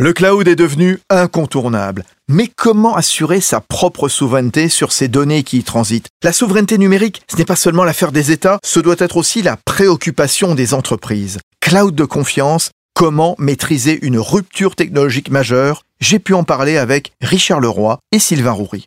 Le 0.00 0.12
cloud 0.12 0.46
est 0.46 0.54
devenu 0.54 1.00
incontournable. 1.10 2.04
Mais 2.28 2.46
comment 2.46 2.94
assurer 2.94 3.40
sa 3.40 3.60
propre 3.60 4.08
souveraineté 4.08 4.68
sur 4.68 4.92
ces 4.92 5.08
données 5.08 5.42
qui 5.42 5.58
y 5.58 5.64
transitent? 5.64 6.06
La 6.22 6.32
souveraineté 6.32 6.78
numérique, 6.78 7.22
ce 7.28 7.36
n'est 7.36 7.44
pas 7.44 7.56
seulement 7.56 7.82
l'affaire 7.82 8.12
des 8.12 8.30
États, 8.30 8.60
ce 8.64 8.78
doit 8.78 8.94
être 9.00 9.16
aussi 9.16 9.42
la 9.42 9.56
préoccupation 9.56 10.54
des 10.54 10.72
entreprises. 10.72 11.40
Cloud 11.60 11.96
de 11.96 12.04
confiance, 12.04 12.70
comment 12.94 13.34
maîtriser 13.38 13.98
une 14.06 14.20
rupture 14.20 14.76
technologique 14.76 15.32
majeure? 15.32 15.82
J'ai 15.98 16.20
pu 16.20 16.32
en 16.32 16.44
parler 16.44 16.76
avec 16.76 17.10
Richard 17.20 17.58
Leroy 17.58 17.98
et 18.12 18.20
Sylvain 18.20 18.52
Roury. 18.52 18.86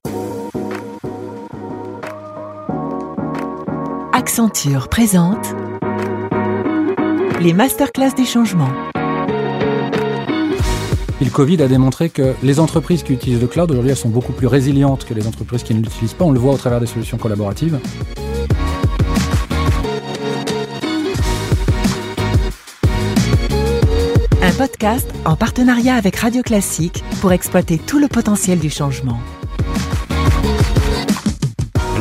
Accenture 4.13 4.87
présente 4.87 5.55
les 7.41 7.51
masterclass 7.51 8.13
du 8.15 8.25
changement. 8.25 8.71
Et 11.21 11.23
le 11.23 11.29
Covid 11.29 11.61
a 11.61 11.67
démontré 11.67 12.09
que 12.09 12.33
les 12.41 12.59
entreprises 12.59 13.03
qui 13.03 13.13
utilisent 13.13 13.41
le 13.41 13.45
cloud, 13.45 13.69
aujourd'hui, 13.69 13.91
elles 13.91 13.97
sont 13.97 14.09
beaucoup 14.09 14.33
plus 14.33 14.47
résilientes 14.47 15.05
que 15.05 15.13
les 15.13 15.27
entreprises 15.27 15.61
qui 15.61 15.75
ne 15.75 15.79
l'utilisent 15.79 16.15
pas. 16.15 16.25
On 16.25 16.31
le 16.31 16.39
voit 16.39 16.51
au 16.51 16.57
travers 16.57 16.79
des 16.79 16.87
solutions 16.87 17.17
collaboratives. 17.17 17.79
Un 24.41 24.51
podcast 24.53 25.07
en 25.25 25.35
partenariat 25.35 25.93
avec 25.93 26.15
Radio 26.15 26.41
Classique 26.41 27.03
pour 27.21 27.31
exploiter 27.31 27.77
tout 27.77 27.99
le 27.99 28.07
potentiel 28.07 28.57
du 28.57 28.71
changement. 28.71 29.19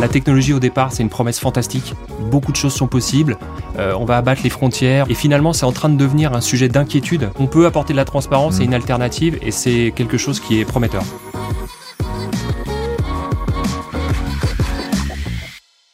La 0.01 0.09
technologie 0.09 0.55
au 0.55 0.61
départ, 0.61 0.93
c'est 0.93 1.03
une 1.03 1.11
promesse 1.11 1.39
fantastique. 1.39 1.95
Beaucoup 2.31 2.53
de 2.53 2.57
choses 2.57 2.75
sont 2.75 2.87
possibles. 2.87 3.37
Euh, 3.79 3.93
on 3.99 4.05
va 4.05 4.17
abattre 4.17 4.43
les 4.45 4.51
frontières. 4.51 5.07
Et 5.11 5.15
finalement, 5.15 5.53
c'est 5.53 5.67
en 5.67 5.73
train 5.73 5.89
de 5.89 5.97
devenir 5.97 6.33
un 6.33 6.41
sujet 6.41 6.69
d'inquiétude. 6.69 7.31
On 7.41 7.47
peut 7.47 7.67
apporter 7.67 7.93
de 7.93 7.97
la 7.97 8.05
transparence 8.05 8.61
et 8.61 8.65
une 8.65 8.75
alternative, 8.75 9.39
et 9.43 9.51
c'est 9.51 9.93
quelque 9.97 10.17
chose 10.17 10.39
qui 10.39 10.61
est 10.61 10.65
prometteur. 10.65 11.03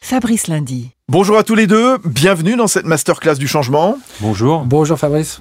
Fabrice 0.03 0.47
Lundi. 0.47 0.91
Bonjour 1.09 1.37
à 1.37 1.43
tous 1.43 1.55
les 1.55 1.67
deux, 1.67 1.99
bienvenue 2.05 2.57
dans 2.57 2.69
cette 2.69 2.87
masterclass 2.87 3.35
du 3.37 3.49
changement. 3.49 3.99
Bonjour. 4.21 4.65
Bonjour 4.65 4.99
Fabrice. 4.99 5.41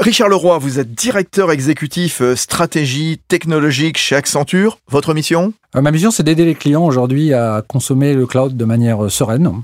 Richard 0.00 0.28
Leroy, 0.28 0.58
vous 0.58 0.78
êtes 0.78 0.92
directeur 0.92 1.52
exécutif 1.52 2.20
euh, 2.20 2.34
stratégie 2.34 3.20
technologique 3.28 3.98
chez 3.98 4.16
Accenture. 4.16 4.78
Votre 4.88 5.14
mission? 5.14 5.52
Euh, 5.76 5.82
Ma 5.82 5.90
mission, 5.92 6.10
c'est 6.10 6.22
d'aider 6.22 6.44
les 6.44 6.54
clients 6.54 6.84
aujourd'hui 6.84 7.32
à 7.32 7.62
consommer 7.66 8.14
le 8.14 8.26
cloud 8.26 8.56
de 8.56 8.64
manière 8.64 9.04
euh, 9.04 9.08
sereine. 9.08 9.62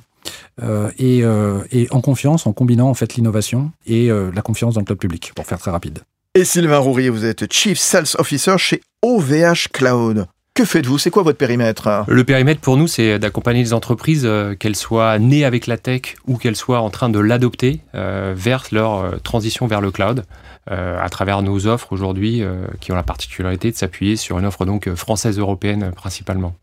Euh, 0.62 0.90
et, 0.98 1.22
euh, 1.22 1.60
et 1.70 1.88
en 1.90 2.00
confiance, 2.00 2.46
en 2.46 2.52
combinant 2.52 2.88
en 2.88 2.94
fait 2.94 3.14
l'innovation 3.14 3.70
et 3.86 4.10
euh, 4.10 4.30
la 4.34 4.42
confiance 4.42 4.74
dans 4.74 4.80
le 4.80 4.86
cloud 4.86 4.98
public, 4.98 5.32
pour 5.34 5.46
faire 5.46 5.58
très 5.58 5.70
rapide. 5.70 6.00
Et 6.34 6.44
Sylvain 6.44 6.78
Roury, 6.78 7.08
vous 7.08 7.24
êtes 7.24 7.52
Chief 7.52 7.78
Sales 7.78 8.06
Officer 8.18 8.56
chez 8.58 8.80
OVH 9.02 9.68
Cloud. 9.72 10.26
Que 10.58 10.64
faites-vous? 10.64 10.98
C'est 10.98 11.10
quoi 11.10 11.22
votre 11.22 11.38
périmètre? 11.38 12.04
Le 12.08 12.24
périmètre 12.24 12.60
pour 12.60 12.76
nous, 12.76 12.88
c'est 12.88 13.20
d'accompagner 13.20 13.62
les 13.62 13.72
entreprises, 13.72 14.24
euh, 14.24 14.56
qu'elles 14.56 14.74
soient 14.74 15.16
nées 15.20 15.44
avec 15.44 15.68
la 15.68 15.76
tech 15.76 16.16
ou 16.26 16.36
qu'elles 16.36 16.56
soient 16.56 16.80
en 16.80 16.90
train 16.90 17.08
de 17.08 17.20
l'adopter 17.20 17.80
euh, 17.94 18.34
vers 18.36 18.64
leur 18.72 18.98
euh, 18.98 19.16
transition 19.22 19.68
vers 19.68 19.80
le 19.80 19.92
cloud, 19.92 20.24
euh, 20.72 20.98
à 21.00 21.08
travers 21.10 21.42
nos 21.42 21.68
offres 21.68 21.92
aujourd'hui, 21.92 22.42
euh, 22.42 22.66
qui 22.80 22.90
ont 22.90 22.96
la 22.96 23.04
particularité 23.04 23.70
de 23.70 23.76
s'appuyer 23.76 24.16
sur 24.16 24.36
une 24.40 24.46
offre 24.46 24.64
donc 24.64 24.92
française-européenne 24.92 25.92
principalement. 25.94 26.56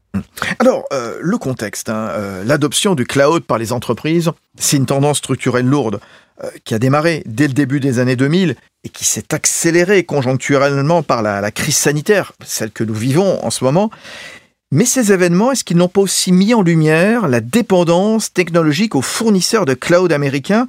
Alors, 0.59 0.85
euh, 0.93 1.17
le 1.21 1.37
contexte, 1.37 1.89
hein, 1.89 2.09
euh, 2.11 2.43
l'adoption 2.43 2.95
du 2.95 3.05
cloud 3.05 3.43
par 3.43 3.57
les 3.57 3.71
entreprises, 3.71 4.31
c'est 4.57 4.77
une 4.77 4.85
tendance 4.85 5.17
structurelle 5.17 5.65
lourde 5.65 5.99
euh, 6.43 6.49
qui 6.63 6.73
a 6.73 6.79
démarré 6.79 7.23
dès 7.25 7.47
le 7.47 7.53
début 7.53 7.79
des 7.79 7.99
années 7.99 8.15
2000 8.15 8.55
et 8.83 8.89
qui 8.89 9.05
s'est 9.05 9.33
accélérée 9.33 10.03
conjoncturellement 10.03 11.03
par 11.03 11.21
la, 11.21 11.41
la 11.41 11.51
crise 11.51 11.77
sanitaire, 11.77 12.33
celle 12.43 12.71
que 12.71 12.83
nous 12.83 12.93
vivons 12.93 13.43
en 13.43 13.49
ce 13.49 13.63
moment. 13.63 13.89
Mais 14.71 14.85
ces 14.85 15.11
événements, 15.11 15.51
est-ce 15.51 15.63
qu'ils 15.63 15.77
n'ont 15.77 15.87
pas 15.87 16.01
aussi 16.01 16.31
mis 16.31 16.53
en 16.53 16.61
lumière 16.61 17.27
la 17.27 17.39
dépendance 17.39 18.33
technologique 18.33 18.95
aux 18.95 19.01
fournisseurs 19.01 19.65
de 19.65 19.73
cloud 19.73 20.11
américains 20.11 20.67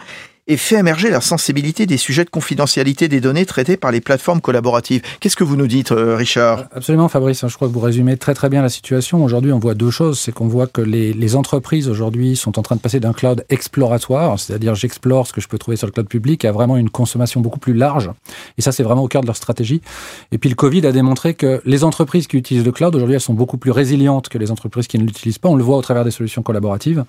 et 0.48 0.56
fait 0.56 0.76
émerger 0.76 1.10
la 1.10 1.20
sensibilité 1.20 1.86
des 1.86 1.96
sujets 1.96 2.24
de 2.24 2.30
confidentialité 2.30 3.08
des 3.08 3.20
données 3.20 3.46
traités 3.46 3.76
par 3.76 3.90
les 3.90 4.00
plateformes 4.00 4.40
collaboratives 4.40 5.02
Qu'est-ce 5.20 5.36
que 5.36 5.44
vous 5.44 5.56
nous 5.56 5.66
dites, 5.66 5.92
euh, 5.92 6.16
Richard? 6.16 6.66
Absolument, 6.74 7.08
Fabrice. 7.08 7.46
Je 7.46 7.54
crois 7.54 7.68
que 7.68 7.72
vous 7.72 7.80
résumez 7.80 8.16
très 8.16 8.34
très 8.34 8.48
bien 8.48 8.62
la 8.62 8.68
situation. 8.68 9.24
Aujourd'hui, 9.24 9.52
on 9.52 9.58
voit 9.58 9.74
deux 9.74 9.90
choses. 9.90 10.18
C'est 10.18 10.32
qu'on 10.32 10.46
voit 10.46 10.66
que 10.66 10.80
les, 10.80 11.12
les 11.12 11.36
entreprises 11.36 11.88
aujourd'hui 11.88 12.36
sont 12.36 12.58
en 12.58 12.62
train 12.62 12.76
de 12.76 12.80
passer 12.80 13.00
d'un 13.00 13.12
cloud 13.12 13.44
exploratoire, 13.48 14.38
c'est-à-dire 14.38 14.74
j'explore 14.74 15.26
ce 15.26 15.32
que 15.32 15.40
je 15.40 15.48
peux 15.48 15.58
trouver 15.58 15.76
sur 15.76 15.86
le 15.86 15.92
cloud 15.92 16.08
public, 16.08 16.44
à 16.44 16.52
vraiment 16.52 16.76
une 16.76 16.90
consommation 16.90 17.40
beaucoup 17.40 17.58
plus 17.58 17.74
large. 17.74 18.10
Et 18.58 18.62
ça, 18.62 18.72
c'est 18.72 18.82
vraiment 18.82 19.02
au 19.02 19.08
cœur 19.08 19.22
de 19.22 19.26
leur 19.26 19.36
stratégie. 19.36 19.80
Et 20.32 20.38
puis 20.38 20.48
le 20.48 20.54
Covid 20.54 20.86
a 20.86 20.92
démontré 20.92 21.34
que 21.34 21.60
les 21.64 21.84
entreprises 21.84 22.26
qui 22.26 22.36
utilisent 22.36 22.64
le 22.64 22.72
cloud 22.72 22.94
aujourd'hui, 22.94 23.14
elles 23.14 23.20
sont 23.20 23.34
beaucoup 23.34 23.58
plus 23.58 23.70
résilientes 23.70 24.28
que 24.28 24.38
les 24.38 24.50
entreprises 24.50 24.86
qui 24.86 24.98
ne 24.98 25.04
l'utilisent 25.04 25.38
pas. 25.38 25.48
On 25.48 25.56
le 25.56 25.64
voit 25.64 25.76
au 25.76 25.82
travers 25.82 26.04
des 26.04 26.10
solutions 26.10 26.42
collaboratives. 26.42 27.04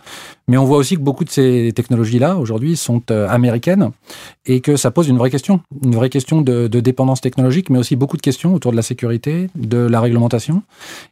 Mais 0.47 0.57
on 0.57 0.65
voit 0.65 0.77
aussi 0.77 0.95
que 0.95 1.01
beaucoup 1.01 1.25
de 1.25 1.29
ces 1.29 1.71
technologies-là 1.75 2.37
aujourd'hui 2.37 2.77
sont 2.77 3.01
euh, 3.11 3.26
américaines 3.29 3.91
et 4.45 4.61
que 4.61 4.75
ça 4.77 4.91
pose 4.91 5.07
une 5.07 5.17
vraie 5.17 5.29
question, 5.29 5.61
une 5.83 5.95
vraie 5.95 6.09
question 6.09 6.41
de, 6.41 6.67
de 6.67 6.79
dépendance 6.79 7.21
technologique, 7.21 7.69
mais 7.69 7.79
aussi 7.79 7.95
beaucoup 7.95 8.17
de 8.17 8.21
questions 8.21 8.53
autour 8.53 8.71
de 8.71 8.77
la 8.77 8.81
sécurité, 8.81 9.49
de 9.55 9.77
la 9.77 10.01
réglementation, 10.01 10.63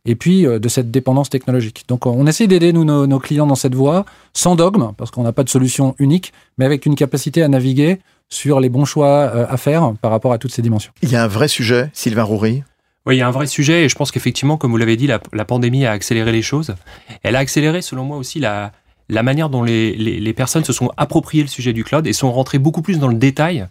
et 0.06 0.16
puis 0.16 0.46
euh, 0.46 0.60
de 0.60 0.68
cette 0.68 0.92
dépendance 0.92 1.30
technologique. 1.30 1.86
Donc 1.88 2.06
on 2.06 2.26
essaie 2.28 2.48
d'aider 2.48 2.74
nous 2.74 2.86
nos, 2.86 3.08
nos 3.08 3.20
clients 3.20 3.48
dans 3.48 3.56
cette 3.56 3.76
voie, 3.76 4.06
sans 4.34 4.56
dogme, 4.56 4.92
parce 4.98 5.12
qu'on 5.12 5.24
n'a 5.24 5.34
pas 5.34 5.44
de 5.44 5.50
solution 5.50 5.96
unique, 6.00 6.34
mais 6.58 6.66
avec 6.66 6.86
une 6.86 6.96
capacité 6.96 7.44
à 7.44 7.48
naviguer 7.48 8.00
sur 8.30 8.60
les 8.60 8.70
bons 8.70 8.86
choix 8.86 9.08
euh, 9.08 9.46
à 9.48 9.58
faire 9.58 9.94
par 10.02 10.12
rapport 10.12 10.34
à 10.34 10.38
toutes 10.38 10.52
ces 10.52 10.62
dimensions. 10.62 10.92
Il 11.02 11.12
y 11.12 11.16
a 11.16 11.24
un 11.24 11.28
vrai 11.28 11.48
sujet, 11.48 11.90
Sylvain 11.94 12.24
Roury? 12.24 12.64
Oui, 13.06 13.18
il 13.18 13.20
y 13.20 13.22
a 13.22 13.28
un 13.28 13.32
vrai 13.32 13.46
sujet 13.46 13.86
et 13.86 13.90
je 13.90 13.96
pense 13.96 14.12
qu'effectivement, 14.12 14.58
comme 14.58 14.72
vous 14.72 14.78
l'avez 14.78 14.98
dit, 14.98 15.06
la, 15.06 15.20
la 15.32 15.46
pandémie 15.46 15.86
a 15.86 15.92
accéléré 15.92 16.32
les 16.32 16.42
choses. 16.42 16.74
Elle 17.22 17.36
a 17.36 17.40
accéléré, 17.40 17.84
selon 17.84 18.04
moi, 18.04 18.18
aussi 18.18 18.40
la, 18.40 18.72
la 19.10 19.24
manière 19.24 19.50
dont 19.50 19.64
les, 19.64 19.96
les, 19.96 20.34
personnes 20.34 20.64
se 20.64 20.74
sont 20.74 20.92
appropriées 20.98 21.44
le 21.44 21.50
sujet 21.50 21.74
du 21.74 21.84
cloud 21.84 22.08
et 22.08 22.14
sont 22.14 22.32
rentrées 22.32 22.60
beaucoup 22.60 22.82
plus 22.82 23.00
dans 23.00 23.08
le 23.08 23.16
détail. 23.16 23.68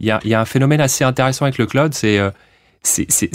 Il 0.00 0.06
y 0.06 0.10
a, 0.10 0.20
il 0.24 0.30
y 0.30 0.34
a 0.34 0.40
un 0.40 0.44
phénomène 0.44 0.80
assez 0.80 1.04
intéressant 1.04 1.44
avec 1.44 1.58
le 1.58 1.66
cloud, 1.66 1.92
c'est 1.92 2.18
euh, 2.18 2.30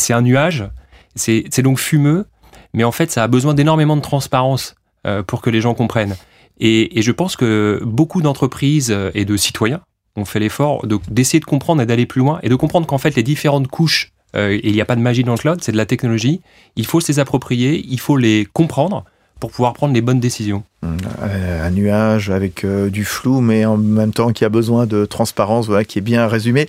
un 0.09 0.21
nuage, 0.21 0.67
c'est 1.15 1.61
donc 1.61 1.77
fumeux, 1.77 2.25
mais 2.73 2.83
en 2.83 2.91
fait, 2.91 3.11
ça 3.11 3.23
a 3.23 3.27
besoin 3.27 3.53
d'énormément 3.53 3.95
de 3.95 4.01
transparence 4.01 4.75
euh, 5.05 5.21
pour 5.21 5.41
que 5.41 5.49
les 5.49 5.61
gens 5.61 5.73
comprennent. 5.75 6.15
Et, 6.59 6.97
et 6.97 7.01
je 7.01 7.11
pense 7.11 7.35
que 7.35 7.81
beaucoup 7.83 8.21
d'entreprises 8.21 8.91
euh, 8.91 9.11
et 9.13 9.25
de 9.25 9.37
citoyens 9.37 9.81
ont 10.15 10.25
fait 10.25 10.39
l'effort 10.39 10.85
de- 10.87 10.99
d'essayer 11.09 11.39
de 11.39 11.45
comprendre 11.45 11.81
et 11.81 11.85
d'aller 11.85 12.05
plus 12.05 12.19
loin 12.19 12.39
et 12.43 12.49
de 12.49 12.55
comprendre 12.55 12.87
qu'en 12.87 12.97
fait, 12.97 13.15
les 13.15 13.23
différentes 13.23 13.67
couches, 13.67 14.11
il 14.35 14.71
n'y 14.71 14.81
a 14.81 14.85
pas 14.85 14.95
de 14.95 15.01
magie 15.01 15.23
dans 15.23 15.33
le 15.33 15.37
cloud, 15.37 15.59
c'est 15.61 15.71
de 15.71 15.77
la 15.77 15.85
technologie, 15.85 16.41
il 16.75 16.87
faut 16.87 16.99
se 16.99 17.11
les 17.11 17.19
approprier, 17.19 17.85
il 17.87 17.99
faut 17.99 18.17
les 18.17 18.47
comprendre 18.51 19.05
pour 19.43 19.51
pouvoir 19.51 19.73
prendre 19.73 19.93
les 19.93 19.99
bonnes 19.99 20.21
décisions. 20.21 20.63
Euh, 20.85 21.67
un 21.67 21.69
nuage 21.69 22.29
avec 22.29 22.63
euh, 22.63 22.89
du 22.89 23.03
flou, 23.03 23.41
mais 23.41 23.65
en 23.65 23.75
même 23.75 24.13
temps 24.13 24.31
qui 24.31 24.45
a 24.45 24.49
besoin 24.49 24.85
de 24.85 25.03
transparence, 25.03 25.67
voilà, 25.67 25.83
qui 25.83 25.99
est 25.99 26.01
bien 26.01 26.27
résumé. 26.29 26.65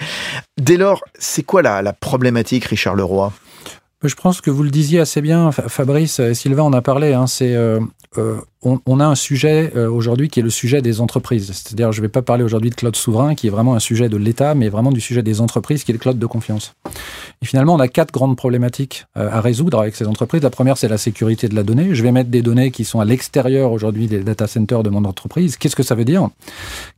Dès 0.60 0.76
lors, 0.76 1.00
c'est 1.16 1.44
quoi 1.44 1.62
la, 1.62 1.82
la 1.82 1.92
problématique, 1.92 2.64
Richard 2.64 2.96
Leroy? 2.96 3.32
Je 4.02 4.14
pense 4.16 4.40
que 4.40 4.50
vous 4.50 4.64
le 4.64 4.70
disiez 4.70 4.98
assez 4.98 5.20
bien, 5.20 5.52
Fa- 5.52 5.68
Fabrice 5.68 6.18
et 6.18 6.34
Sylvain 6.34 6.64
en 6.64 6.72
a 6.72 6.82
parlé. 6.82 7.12
Hein, 7.12 7.28
c'est 7.28 7.54
euh, 7.54 7.78
euh, 8.18 8.40
on, 8.64 8.80
on 8.86 9.00
a 9.00 9.06
un 9.06 9.14
sujet 9.14 9.72
euh, 9.76 9.88
aujourd'hui 9.88 10.28
qui 10.28 10.40
est 10.40 10.42
le 10.42 10.50
sujet 10.50 10.82
des 10.82 11.00
entreprises. 11.00 11.52
C'est-à-dire, 11.52 11.92
je 11.92 12.00
ne 12.00 12.06
vais 12.06 12.08
pas 12.08 12.22
parler 12.22 12.42
aujourd'hui 12.42 12.70
de 12.70 12.74
cloud 12.74 12.96
souverain, 12.96 13.34
qui 13.34 13.46
est 13.46 13.50
vraiment 13.50 13.74
un 13.74 13.78
sujet 13.80 14.08
de 14.08 14.16
l'État, 14.16 14.54
mais 14.54 14.68
vraiment 14.68 14.90
du 14.90 15.00
sujet 15.00 15.22
des 15.22 15.40
entreprises, 15.40 15.84
qui 15.84 15.92
est 15.92 15.94
le 15.94 15.98
cloud 15.98 16.18
de 16.18 16.26
confiance. 16.26 16.74
Et 17.42 17.46
finalement, 17.46 17.74
on 17.74 17.80
a 17.80 17.88
quatre 17.88 18.12
grandes 18.12 18.36
problématiques 18.36 19.06
euh, 19.16 19.28
à 19.30 19.40
résoudre 19.40 19.80
avec 19.80 19.96
ces 19.96 20.06
entreprises. 20.06 20.42
La 20.42 20.50
première, 20.50 20.78
c'est 20.78 20.88
la 20.88 20.98
sécurité 20.98 21.48
de 21.48 21.54
la 21.54 21.62
donnée. 21.62 21.94
Je 21.94 22.02
vais 22.02 22.12
mettre 22.12 22.30
des 22.30 22.42
données 22.42 22.70
qui 22.70 22.84
sont 22.84 23.00
à 23.00 23.04
l'extérieur 23.04 23.72
aujourd'hui 23.72 24.06
des 24.06 24.20
data 24.20 24.46
centers 24.46 24.82
de 24.82 24.90
mon 24.90 25.04
entreprise. 25.04 25.56
Qu'est-ce 25.56 25.76
que 25.76 25.82
ça 25.82 25.94
veut 25.94 26.04
dire? 26.04 26.28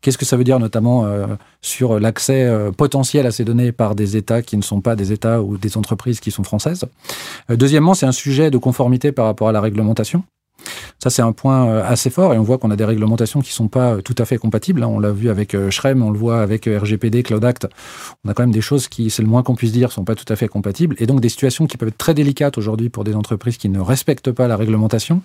Qu'est-ce 0.00 0.18
que 0.18 0.24
ça 0.24 0.36
veut 0.36 0.44
dire 0.44 0.60
notamment 0.60 1.04
euh, 1.04 1.26
sur 1.62 1.98
l'accès 1.98 2.44
euh, 2.44 2.70
potentiel 2.70 3.26
à 3.26 3.30
ces 3.30 3.44
données 3.44 3.72
par 3.72 3.94
des 3.94 4.16
États 4.16 4.42
qui 4.42 4.56
ne 4.56 4.62
sont 4.62 4.80
pas 4.80 4.96
des 4.96 5.12
États 5.12 5.42
ou 5.42 5.58
des 5.58 5.76
entreprises 5.76 6.20
qui 6.20 6.30
sont 6.30 6.44
françaises? 6.44 6.84
Euh, 7.50 7.56
Deuxièmement, 7.56 7.94
c'est 7.94 8.06
un 8.06 8.12
sujet 8.12 8.50
de 8.50 8.58
conformité 8.58 9.10
par 9.10 9.24
rapport 9.24 9.48
à 9.48 9.52
la 9.52 9.60
réglementation. 9.60 10.22
Ça, 10.98 11.10
c'est 11.10 11.22
un 11.22 11.32
point 11.32 11.66
euh, 11.68 11.84
assez 11.84 12.10
fort 12.10 12.34
et 12.34 12.38
on 12.38 12.42
voit 12.42 12.58
qu'on 12.58 12.70
a 12.70 12.76
des 12.76 12.84
réglementations 12.84 13.40
qui 13.40 13.52
sont 13.52 13.68
pas 13.68 13.94
euh, 13.94 14.00
tout 14.00 14.14
à 14.18 14.24
fait 14.24 14.38
compatibles. 14.38 14.82
hein. 14.82 14.88
On 14.88 14.98
l'a 14.98 15.10
vu 15.12 15.28
avec 15.30 15.54
euh, 15.54 15.70
Schrem, 15.70 16.02
on 16.02 16.10
le 16.10 16.18
voit 16.18 16.40
avec 16.42 16.66
RGPD, 16.66 17.22
Cloud 17.22 17.44
Act. 17.44 17.66
On 18.24 18.30
a 18.30 18.34
quand 18.34 18.42
même 18.42 18.52
des 18.52 18.60
choses 18.60 18.88
qui, 18.88 19.10
c'est 19.10 19.22
le 19.22 19.28
moins 19.28 19.42
qu'on 19.42 19.54
puisse 19.54 19.72
dire, 19.72 19.92
sont 19.92 20.04
pas 20.04 20.14
tout 20.14 20.30
à 20.32 20.36
fait 20.36 20.48
compatibles 20.48 20.96
et 20.98 21.06
donc 21.06 21.20
des 21.20 21.28
situations 21.28 21.66
qui 21.66 21.76
peuvent 21.76 21.88
être 21.88 21.98
très 21.98 22.14
délicates 22.14 22.58
aujourd'hui 22.58 22.88
pour 22.88 23.04
des 23.04 23.14
entreprises 23.14 23.56
qui 23.56 23.68
ne 23.68 23.80
respectent 23.80 24.32
pas 24.32 24.48
la 24.48 24.56
réglementation. 24.56 25.22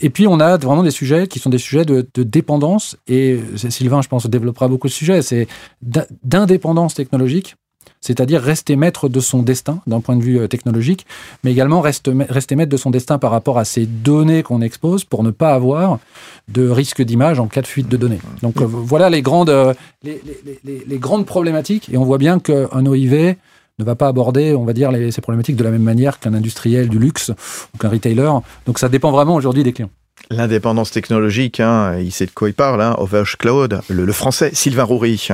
Et 0.00 0.10
puis, 0.10 0.26
on 0.26 0.40
a 0.40 0.56
vraiment 0.56 0.82
des 0.82 0.90
sujets 0.90 1.26
qui 1.28 1.38
sont 1.38 1.50
des 1.50 1.58
sujets 1.58 1.84
de, 1.84 2.06
de 2.14 2.22
dépendance 2.22 2.96
et 3.06 3.40
Sylvain, 3.56 4.02
je 4.02 4.08
pense, 4.08 4.26
développera 4.26 4.68
beaucoup 4.68 4.88
de 4.88 4.92
sujets. 4.92 5.22
C'est 5.22 5.46
d'in- 5.82 6.06
d'indépendance 6.24 6.94
technologique 6.94 7.56
c'est-à-dire 8.00 8.40
rester 8.40 8.76
maître 8.76 9.08
de 9.08 9.20
son 9.20 9.42
destin 9.42 9.80
d'un 9.86 10.00
point 10.00 10.16
de 10.16 10.22
vue 10.22 10.40
euh, 10.40 10.48
technologique, 10.48 11.06
mais 11.44 11.52
également 11.52 11.80
reste, 11.80 12.10
rester 12.28 12.56
maître 12.56 12.70
de 12.70 12.76
son 12.76 12.90
destin 12.90 13.18
par 13.18 13.30
rapport 13.30 13.58
à 13.58 13.64
ces 13.64 13.86
données 13.86 14.42
qu'on 14.42 14.62
expose 14.62 15.04
pour 15.04 15.22
ne 15.22 15.30
pas 15.30 15.52
avoir 15.52 15.98
de 16.48 16.68
risque 16.68 17.02
d'image 17.02 17.38
en 17.40 17.46
cas 17.46 17.62
de 17.62 17.66
fuite 17.66 17.88
de 17.88 17.96
données. 17.96 18.20
Donc 18.42 18.60
euh, 18.60 18.64
voilà 18.66 19.10
les 19.10 19.22
grandes, 19.22 19.50
euh, 19.50 19.74
les, 20.02 20.98
grandes 20.98 21.26
problématiques, 21.26 21.90
et 21.92 21.98
on 21.98 22.04
voit 22.04 22.18
bien 22.18 22.38
qu'un 22.38 22.86
OIV 22.86 23.36
ne 23.78 23.84
va 23.84 23.94
pas 23.94 24.08
aborder, 24.08 24.54
on 24.54 24.64
va 24.64 24.72
dire, 24.72 24.90
ces 25.10 25.20
problématiques 25.20 25.56
de 25.56 25.64
la 25.64 25.70
même 25.70 25.82
manière 25.82 26.18
qu'un 26.18 26.34
industriel 26.34 26.88
du 26.88 26.98
luxe 26.98 27.30
ou 27.74 27.78
qu'un 27.78 27.88
retailer. 27.88 28.30
Donc 28.66 28.78
ça 28.78 28.88
dépend 28.88 29.10
vraiment 29.10 29.34
aujourd'hui 29.34 29.62
des 29.62 29.72
clients. 29.72 29.90
L'indépendance 30.28 30.90
technologique, 30.90 31.60
hein, 31.60 31.96
il 31.98 32.12
sait 32.12 32.26
de 32.26 32.30
quoi 32.30 32.48
il 32.48 32.54
parle, 32.54 32.82
hein, 32.82 32.94
Overge 32.98 33.36
Cloud, 33.36 33.80
le, 33.88 34.12
français, 34.12 34.50
Sylvain 34.52 34.84
Roury. 34.84 35.28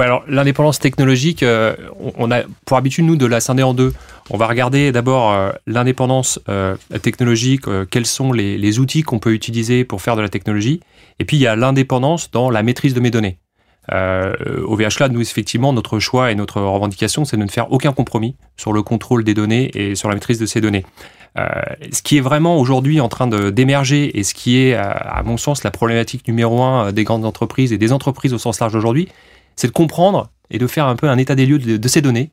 Alors 0.00 0.24
l'indépendance 0.28 0.78
technologique, 0.78 1.42
euh, 1.42 1.74
on 2.16 2.30
a 2.30 2.42
pour 2.64 2.76
habitude, 2.76 3.04
nous, 3.04 3.16
de 3.16 3.26
la 3.26 3.40
scinder 3.40 3.62
en 3.62 3.74
deux. 3.74 3.92
On 4.30 4.36
va 4.36 4.46
regarder 4.46 4.92
d'abord 4.92 5.32
euh, 5.32 5.50
l'indépendance 5.66 6.40
euh, 6.48 6.76
technologique, 7.02 7.64
quels 7.90 8.06
sont 8.06 8.32
les, 8.32 8.78
outils 8.78 9.02
qu'on 9.02 9.18
peut 9.18 9.32
utiliser 9.32 9.84
pour 9.84 10.00
faire 10.02 10.16
de 10.16 10.22
la 10.22 10.28
technologie. 10.28 10.80
Et 11.18 11.24
puis, 11.24 11.36
il 11.36 11.40
y 11.40 11.46
a 11.46 11.56
l'indépendance 11.56 12.30
dans 12.30 12.50
la 12.50 12.62
maîtrise 12.62 12.94
de 12.94 13.00
mes 13.00 13.10
données. 13.10 13.38
au 13.90 14.76
VH 14.76 15.10
nous, 15.10 15.20
effectivement, 15.20 15.72
notre 15.72 15.98
choix 15.98 16.30
et 16.30 16.34
notre 16.34 16.60
revendication, 16.60 17.24
c'est 17.24 17.36
de 17.36 17.42
ne 17.42 17.50
faire 17.50 17.72
aucun 17.72 17.92
compromis 17.92 18.36
sur 18.56 18.72
le 18.72 18.82
contrôle 18.82 19.24
des 19.24 19.34
données 19.34 19.70
et 19.74 19.94
sur 19.96 20.08
la 20.08 20.14
maîtrise 20.14 20.38
de 20.38 20.46
ces 20.46 20.60
données. 20.60 20.84
Ce 21.36 22.02
qui 22.02 22.16
est 22.16 22.20
vraiment 22.20 22.58
aujourd'hui 22.58 23.00
en 23.00 23.08
train 23.08 23.26
d'émerger 23.26 24.18
et 24.18 24.22
ce 24.22 24.34
qui 24.34 24.58
est, 24.58 24.74
à, 24.74 25.22
mon 25.24 25.36
sens, 25.36 25.64
la 25.64 25.70
problématique 25.70 26.26
numéro 26.28 26.62
un 26.62 26.92
des 26.92 27.04
grandes 27.04 27.24
entreprises 27.24 27.72
et 27.72 27.78
des 27.78 27.92
entreprises 27.92 28.32
au 28.32 28.38
sens 28.38 28.60
large 28.60 28.74
aujourd'hui, 28.76 29.08
c'est 29.60 29.66
de 29.66 29.72
comprendre 29.72 30.30
et 30.50 30.58
de 30.58 30.66
faire 30.66 30.86
un 30.86 30.96
peu 30.96 31.08
un 31.08 31.18
état 31.18 31.34
des 31.34 31.44
lieux 31.44 31.58
de, 31.58 31.88
ces 31.88 32.00
données 32.00 32.30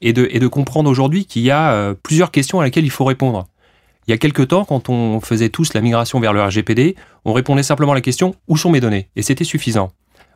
et 0.00 0.14
de, 0.14 0.46
comprendre 0.46 0.88
aujourd'hui 0.88 1.26
qu'il 1.26 1.42
y 1.42 1.50
a 1.50 1.72
euh, 1.72 1.94
plusieurs 1.94 2.30
questions 2.30 2.58
à 2.58 2.62
laquelle 2.62 2.84
il 2.84 2.90
faut 2.90 3.04
répondre. 3.04 3.46
Il 4.08 4.12
y 4.12 4.14
a 4.14 4.16
quelques 4.16 4.48
temps, 4.48 4.64
quand 4.64 4.88
on 4.88 5.20
faisait 5.20 5.50
tous 5.50 5.74
la 5.74 5.82
migration 5.82 6.20
vers 6.20 6.32
le 6.32 6.42
RGPD, 6.42 6.96
on 7.26 7.34
répondait 7.34 7.62
simplement 7.62 7.92
à 7.92 7.94
la 7.94 8.00
question 8.00 8.34
où 8.48 8.56
sont 8.56 8.70
mes 8.70 8.80
données? 8.80 9.08
Et 9.14 9.22
c'était 9.22 9.44
suffisant. 9.44 9.92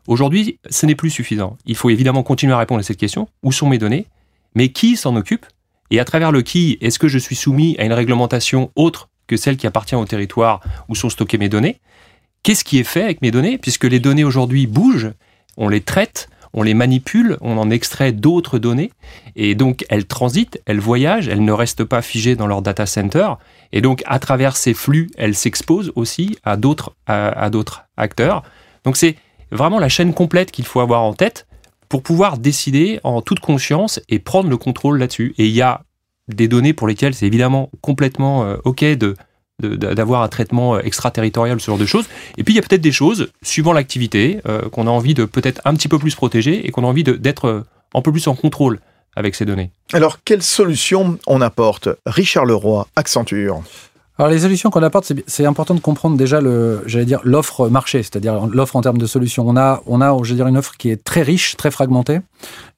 Aujourd'hui, 0.07 0.59
ce 0.69 0.85
n'est 0.85 0.95
plus 0.95 1.09
suffisant. 1.09 1.57
Il 1.65 1.77
faut 1.77 1.89
évidemment 1.89 2.23
continuer 2.23 2.53
à 2.53 2.59
répondre 2.59 2.81
à 2.81 2.83
cette 2.83 2.99
question 2.99 3.27
où 3.43 3.51
sont 3.51 3.69
mes 3.71 3.79
données? 3.79 4.07
Mais 4.55 4.69
qui 4.69 4.97
s'en 4.97 5.17
occupe? 5.17 5.47
Et 5.91 5.99
à 5.99 6.05
travers 6.05 6.31
le 6.31 6.43
qui, 6.43 6.77
est-ce 6.83 6.99
que 6.99 7.09
je 7.09 7.19
suis 7.19 7.37
soumis 7.37 7.75
à 7.79 7.85
une 7.85 7.93
réglementation 7.95 8.71
autre 8.77 9.09
que 9.27 9.39
celle 9.39 9.57
qui 9.57 9.67
appartient 9.67 9.95
au 9.95 10.05
territoire 10.05 10.61
où 10.91 10.95
sont 10.95 11.09
stockées 11.09 11.39
mes 11.39 11.49
données? 11.49 11.81
Qu'est-ce 12.43 12.65
qui 12.65 12.79
est 12.79 12.85
fait 12.85 13.03
avec 13.03 13.23
mes 13.23 13.31
données? 13.31 13.57
Puisque 13.57 13.85
les 13.85 13.99
données 13.99 14.25
aujourd'hui 14.25 14.67
bougent, 14.67 15.13
on 15.57 15.69
les 15.69 15.81
traite, 15.81 16.29
on 16.55 16.63
les 16.63 16.73
manipule, 16.73 17.37
on 17.41 17.59
en 17.59 17.69
extrait 17.71 18.13
d'autres 18.13 18.59
données, 18.59 18.93
et 19.37 19.55
donc 19.55 19.85
elles 19.91 20.07
transitent, 20.07 20.61
elles 20.67 20.81
voyagent, 20.81 21.29
elles 21.29 21.45
ne 21.45 21.53
restent 21.53 21.85
pas 21.85 22.01
figées 22.01 22.37
dans 22.37 22.47
leur 22.47 22.63
data 22.63 22.87
center, 22.87 23.33
et 23.73 23.81
donc 23.81 24.03
à 24.07 24.19
travers 24.19 24.57
ces 24.57 24.73
flux, 24.73 25.11
elles 25.19 25.35
s'exposent 25.35 25.93
aussi 25.97 26.39
à 26.45 26.57
d'autres 26.57 26.95
à 27.07 27.51
d'autres 27.51 27.85
acteurs. 27.97 28.43
Donc 28.85 28.97
c'est 28.97 29.17
vraiment 29.51 29.79
la 29.79 29.89
chaîne 29.89 30.15
complète 30.15 30.51
qu'il 30.51 30.65
faut 30.65 30.81
avoir 30.81 31.03
en 31.03 31.13
tête 31.13 31.47
pour 31.89 32.03
pouvoir 32.03 32.39
décider 32.39 33.01
en 33.05 33.23
toute 33.23 33.41
conscience 33.41 34.01
et 34.09 34.19
prendre 34.19 34.49
le 34.49 34.57
contrôle 34.57 34.99
là-dessus. 34.99 35.35
Et 35.39 35.47
il 35.47 35.53
y 35.53 35.63
a 35.63 35.83
des 36.29 36.49
données 36.49 36.73
pour 36.73 36.89
lesquelles 36.89 37.15
c'est 37.15 37.27
évidemment 37.27 37.71
complètement 37.81 38.45
euh, 38.45 38.57
OK 38.65 38.85
de 38.85 39.15
d'avoir 39.63 40.23
un 40.23 40.29
traitement 40.29 40.75
euh, 40.75 40.81
extraterritorial, 40.81 41.61
ce 41.61 41.67
genre 41.67 41.79
de 41.79 41.87
choses. 41.87 42.07
Et 42.37 42.45
puis 42.45 42.55
il 42.55 42.57
y 42.57 42.59
a 42.59 42.63
peut-être 42.63 42.81
des 42.81 42.93
choses, 42.93 43.31
suivant 43.43 43.73
l'activité, 43.73 44.41
euh, 44.49 44.69
qu'on 44.69 44.87
a 44.87 44.91
envie 44.91 45.15
de 45.15 45.25
peut-être 45.25 45.61
un 45.65 45.75
petit 45.75 45.89
peu 45.89 45.99
plus 45.99 46.15
protéger 46.15 46.67
et 46.67 46.71
qu'on 46.71 46.85
a 46.85 46.87
envie 46.87 47.05
d'être 47.05 47.65
un 47.95 48.03
peu 48.03 48.11
plus 48.11 48.27
en 48.27 48.35
contrôle 48.35 48.81
avec 49.17 49.35
ces 49.35 49.45
données. 49.45 49.71
Alors, 49.93 50.19
quelles 50.25 50.43
solutions 50.43 51.19
on 51.27 51.41
apporte? 51.41 51.89
Richard 52.05 52.47
Leroy, 52.47 52.87
Accenture 52.97 53.63
alors 54.17 54.31
les 54.31 54.39
solutions 54.41 54.71
qu'on 54.71 54.83
apporte, 54.85 55.13
c'est 55.27 55.45
important 55.45 55.75
de 55.75 55.81
comprendre 55.81 56.17
déjà 56.17 56.41
le, 56.41 56.83
j'allais 56.87 57.05
dire 57.05 57.21
l'offre 57.25 57.69
marché, 57.69 58.01
c'est-à-dire 58.05 58.47
l'offre 58.47 58.77
en 58.77 58.81
termes 58.81 58.99
de 58.99 59.07
solutions. 59.07 59.45
On 59.49 59.57
a, 59.57 59.83
on 59.87 60.01
a, 60.01 60.17
j'allais 60.23 60.37
dire 60.37 60.47
une 60.47 60.57
offre 60.57 60.77
qui 60.77 60.91
est 60.91 61.03
très 61.03 61.23
riche, 61.23 61.57
très 61.57 61.73
fragmentée. 61.73 62.21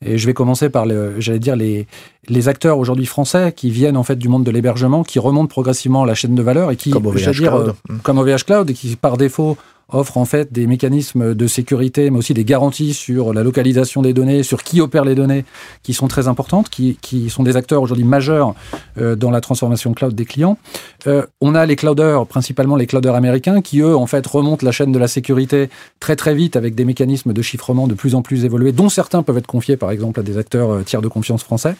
Et 0.02 0.16
je 0.16 0.26
vais 0.26 0.32
commencer 0.32 0.70
par, 0.70 0.86
j'allais 1.18 1.38
dire 1.38 1.54
les, 1.54 1.86
les 2.28 2.48
acteurs 2.48 2.78
aujourd'hui 2.78 3.04
français 3.04 3.52
qui 3.54 3.70
viennent 3.70 3.98
en 3.98 4.02
fait 4.02 4.16
du 4.16 4.28
monde 4.28 4.44
de 4.44 4.50
l'hébergement, 4.50 5.04
qui 5.04 5.18
remontent 5.18 5.48
progressivement 5.48 6.06
la 6.06 6.14
chaîne 6.14 6.34
de 6.34 6.42
valeur 6.42 6.70
et 6.70 6.76
qui, 6.76 6.90
comme 6.90 7.06
OVH 7.06 7.30
dire, 7.32 7.50
Cloud. 7.50 7.74
Euh, 7.90 7.94
comme 8.02 8.18
OVH 8.18 8.44
Cloud, 8.46 8.70
et 8.70 8.74
qui 8.74 8.96
par 8.96 9.18
défaut 9.18 9.58
offre 9.88 10.16
en 10.16 10.24
fait 10.24 10.52
des 10.52 10.66
mécanismes 10.66 11.34
de 11.34 11.46
sécurité, 11.46 12.10
mais 12.10 12.18
aussi 12.18 12.34
des 12.34 12.44
garanties 12.44 12.92
sur 12.92 13.32
la 13.32 13.42
localisation 13.42 14.02
des 14.02 14.12
données, 14.12 14.42
sur 14.42 14.62
qui 14.62 14.80
opère 14.80 15.04
les 15.04 15.14
données, 15.14 15.44
qui 15.82 15.94
sont 15.94 16.08
très 16.08 16.26
importantes, 16.26 16.68
qui, 16.68 16.98
qui 17.00 17.30
sont 17.30 17.44
des 17.44 17.56
acteurs 17.56 17.82
aujourd'hui 17.82 18.04
majeurs 18.04 18.54
euh, 18.98 19.14
dans 19.14 19.30
la 19.30 19.40
transformation 19.40 19.94
cloud 19.94 20.14
des 20.14 20.24
clients. 20.24 20.58
Euh, 21.06 21.24
on 21.40 21.54
a 21.54 21.66
les 21.66 21.76
clouders, 21.76 22.26
principalement 22.26 22.76
les 22.76 22.86
clouders 22.86 23.14
américains, 23.14 23.62
qui 23.62 23.80
eux 23.80 23.96
en 23.96 24.06
fait 24.06 24.26
remontent 24.26 24.66
la 24.66 24.72
chaîne 24.72 24.92
de 24.92 24.98
la 24.98 25.08
sécurité 25.08 25.70
très 26.00 26.16
très 26.16 26.34
vite 26.34 26.56
avec 26.56 26.74
des 26.74 26.84
mécanismes 26.84 27.32
de 27.32 27.42
chiffrement 27.42 27.86
de 27.86 27.94
plus 27.94 28.14
en 28.14 28.22
plus 28.22 28.44
évolués, 28.44 28.72
dont 28.72 28.88
certains 28.88 29.22
peuvent 29.22 29.38
être 29.38 29.46
confiés 29.46 29.76
par 29.76 29.90
exemple 29.92 30.20
à 30.20 30.22
des 30.22 30.36
acteurs 30.36 30.70
euh, 30.70 30.82
tiers 30.82 31.02
de 31.02 31.08
confiance 31.08 31.44
français. 31.44 31.76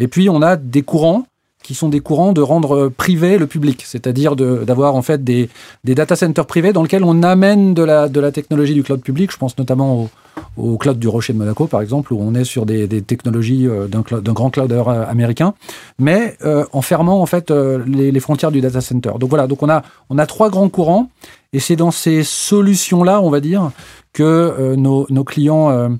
Et 0.00 0.08
puis 0.08 0.28
on 0.28 0.42
a 0.42 0.56
des 0.56 0.82
courants 0.82 1.26
qui 1.66 1.74
sont 1.74 1.88
des 1.88 1.98
courants 1.98 2.32
de 2.32 2.40
rendre 2.40 2.88
privé 2.88 3.38
le 3.38 3.48
public, 3.48 3.82
c'est-à-dire 3.84 4.36
d'avoir 4.36 4.94
en 4.94 5.02
fait 5.02 5.24
des, 5.24 5.48
des, 5.82 5.96
data 5.96 6.14
centers 6.14 6.46
privés 6.46 6.72
dans 6.72 6.84
lesquels 6.84 7.02
on 7.02 7.24
amène 7.24 7.74
de 7.74 7.82
la, 7.82 8.08
de 8.08 8.20
la 8.20 8.30
technologie 8.30 8.72
du 8.72 8.84
cloud 8.84 9.00
public. 9.00 9.32
Je 9.32 9.36
pense 9.36 9.58
notamment 9.58 10.02
au, 10.02 10.10
au 10.56 10.78
cloud 10.78 10.96
du 10.96 11.08
Rocher 11.08 11.32
de 11.32 11.38
Monaco, 11.38 11.66
par 11.66 11.80
exemple, 11.80 12.14
où 12.14 12.18
on 12.20 12.36
est 12.36 12.44
sur 12.44 12.66
des, 12.66 12.86
des 12.86 13.02
technologies 13.02 13.66
euh, 13.66 13.88
d'un 13.88 14.32
grand 14.32 14.50
clouder 14.50 14.80
euh, 14.86 15.04
américain, 15.08 15.54
mais 15.98 16.36
euh, 16.44 16.64
en 16.72 16.82
fermant 16.82 17.26
fait 17.26 17.50
les, 17.50 18.12
les, 18.12 18.20
frontières 18.20 18.52
du 18.52 18.60
data 18.60 18.80
center. 18.80 19.10
Donc 19.18 19.28
voilà, 19.28 19.48
donc 19.48 19.64
on 19.64 19.68
a, 19.68 19.82
on 20.08 20.18
a 20.18 20.26
trois 20.26 20.50
grands 20.50 20.68
courants, 20.68 21.10
et 21.52 21.58
c'est 21.58 21.74
dans 21.74 21.90
ces 21.90 22.22
solutions-là, 22.22 23.20
on 23.22 23.30
va 23.30 23.40
dire, 23.40 23.72
que 24.12 24.76
nos, 24.76 25.06
nos, 25.10 25.24
clients 25.24 25.90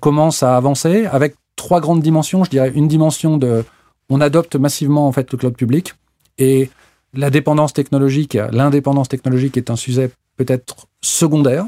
commencent 0.00 0.42
à 0.42 0.56
avancer 0.56 1.06
avec 1.06 1.36
trois 1.54 1.80
grandes 1.80 2.02
dimensions. 2.02 2.42
Je 2.42 2.50
dirais 2.50 2.72
une 2.74 2.88
dimension 2.88 3.36
de 3.38 3.64
on 4.08 4.20
adopte 4.20 4.56
massivement 4.56 5.06
en 5.06 5.12
fait 5.12 5.30
le 5.32 5.38
cloud 5.38 5.56
public 5.56 5.94
et 6.38 6.70
la 7.14 7.30
dépendance 7.30 7.72
technologique, 7.72 8.36
l'indépendance 8.52 9.08
technologique 9.08 9.56
est 9.56 9.70
un 9.70 9.76
sujet 9.76 10.10
peut-être 10.36 10.86
secondaire. 11.02 11.66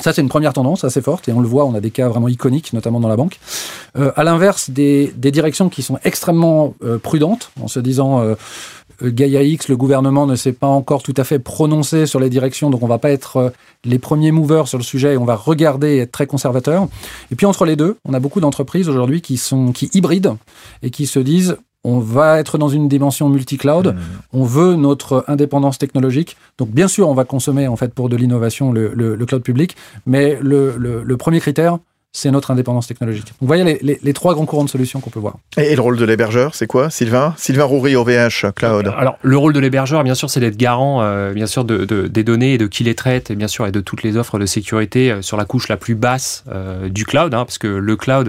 Ça, 0.00 0.12
c'est 0.12 0.22
une 0.22 0.28
première 0.28 0.52
tendance 0.52 0.84
assez 0.84 1.00
forte 1.00 1.28
et 1.28 1.32
on 1.32 1.40
le 1.40 1.48
voit, 1.48 1.64
on 1.64 1.74
a 1.74 1.80
des 1.80 1.90
cas 1.90 2.08
vraiment 2.08 2.28
iconiques, 2.28 2.72
notamment 2.72 3.00
dans 3.00 3.08
la 3.08 3.16
banque. 3.16 3.38
Euh, 3.96 4.12
à 4.16 4.24
l'inverse, 4.24 4.70
des, 4.70 5.12
des, 5.16 5.30
directions 5.30 5.68
qui 5.68 5.82
sont 5.82 5.98
extrêmement 6.04 6.74
euh, 6.84 6.98
prudentes, 6.98 7.50
en 7.60 7.68
se 7.68 7.80
disant 7.80 8.20
euh, 9.02 9.10
Gaia 9.10 9.42
X, 9.42 9.68
le 9.68 9.76
gouvernement 9.76 10.26
ne 10.26 10.36
s'est 10.36 10.52
pas 10.52 10.66
encore 10.66 11.02
tout 11.02 11.14
à 11.16 11.24
fait 11.24 11.38
prononcé 11.38 12.06
sur 12.06 12.20
les 12.20 12.30
directions, 12.30 12.70
donc 12.70 12.82
on 12.82 12.86
va 12.86 12.98
pas 12.98 13.10
être 13.10 13.36
euh, 13.36 13.50
les 13.84 13.98
premiers 13.98 14.32
movers 14.32 14.68
sur 14.68 14.78
le 14.78 14.84
sujet 14.84 15.14
et 15.14 15.16
on 15.18 15.24
va 15.24 15.36
regarder 15.36 15.96
et 15.96 15.98
être 15.98 16.12
très 16.12 16.26
conservateur. 16.26 16.88
Et 17.30 17.36
puis 17.36 17.46
entre 17.46 17.64
les 17.64 17.76
deux, 17.76 17.98
on 18.04 18.14
a 18.14 18.20
beaucoup 18.20 18.40
d'entreprises 18.40 18.88
aujourd'hui 18.88 19.20
qui 19.20 19.36
sont 19.36 19.72
qui 19.72 19.90
hybrident 19.92 20.36
et 20.82 20.90
qui 20.90 21.06
se 21.06 21.18
disent 21.18 21.56
on 21.86 22.00
va 22.00 22.38
être 22.40 22.58
dans 22.58 22.68
une 22.68 22.88
dimension 22.88 23.28
multi-cloud, 23.28 23.94
mmh. 23.94 23.98
on 24.32 24.42
veut 24.42 24.74
notre 24.74 25.24
indépendance 25.28 25.78
technologique. 25.78 26.36
Donc 26.58 26.70
bien 26.70 26.88
sûr, 26.88 27.08
on 27.08 27.14
va 27.14 27.24
consommer 27.24 27.68
en 27.68 27.76
fait 27.76 27.94
pour 27.94 28.08
de 28.08 28.16
l'innovation 28.16 28.72
le, 28.72 28.92
le, 28.94 29.26
cloud 29.26 29.42
public, 29.42 29.76
mais 30.04 30.38
le, 30.42 30.76
le 30.76 31.16
premier 31.16 31.40
critère, 31.40 31.78
c'est 32.16 32.30
notre 32.30 32.50
indépendance 32.50 32.86
technologique. 32.86 33.26
vous 33.42 33.46
voyez 33.46 33.78
les, 33.82 34.12
trois 34.14 34.32
grands 34.32 34.46
courants 34.46 34.64
de 34.64 34.70
solutions 34.70 35.00
qu'on 35.00 35.10
peut 35.10 35.20
voir. 35.20 35.36
Et, 35.58 35.76
le 35.76 35.82
rôle 35.82 35.98
de 35.98 36.04
l'hébergeur, 36.06 36.54
c'est 36.54 36.66
quoi, 36.66 36.88
Sylvain? 36.88 37.34
Sylvain 37.36 37.64
Roury, 37.64 37.94
OVH 37.94 38.52
Cloud. 38.54 38.90
Alors, 38.96 39.18
le 39.20 39.36
rôle 39.36 39.52
de 39.52 39.60
l'hébergeur, 39.60 40.02
bien 40.02 40.14
sûr, 40.14 40.30
c'est 40.30 40.40
d'être 40.40 40.56
garant, 40.56 41.02
euh, 41.02 41.34
bien 41.34 41.46
sûr, 41.46 41.66
de, 41.66 41.84
des 41.84 42.24
données 42.24 42.54
et 42.54 42.58
de 42.58 42.66
qui 42.66 42.84
les 42.84 42.94
traite, 42.94 43.30
et 43.30 43.34
bien 43.34 43.48
sûr, 43.48 43.66
et 43.66 43.70
de 43.70 43.82
toutes 43.82 44.02
les 44.02 44.16
offres 44.16 44.38
de 44.38 44.46
sécurité 44.46 45.10
euh, 45.10 45.20
sur 45.20 45.36
la 45.36 45.44
couche 45.44 45.68
la 45.68 45.76
plus 45.76 45.94
basse 45.94 46.44
euh, 46.50 46.88
du 46.88 47.04
cloud, 47.04 47.34
hein, 47.34 47.44
parce 47.44 47.58
que 47.58 47.66
le 47.66 47.96
cloud, 47.96 48.26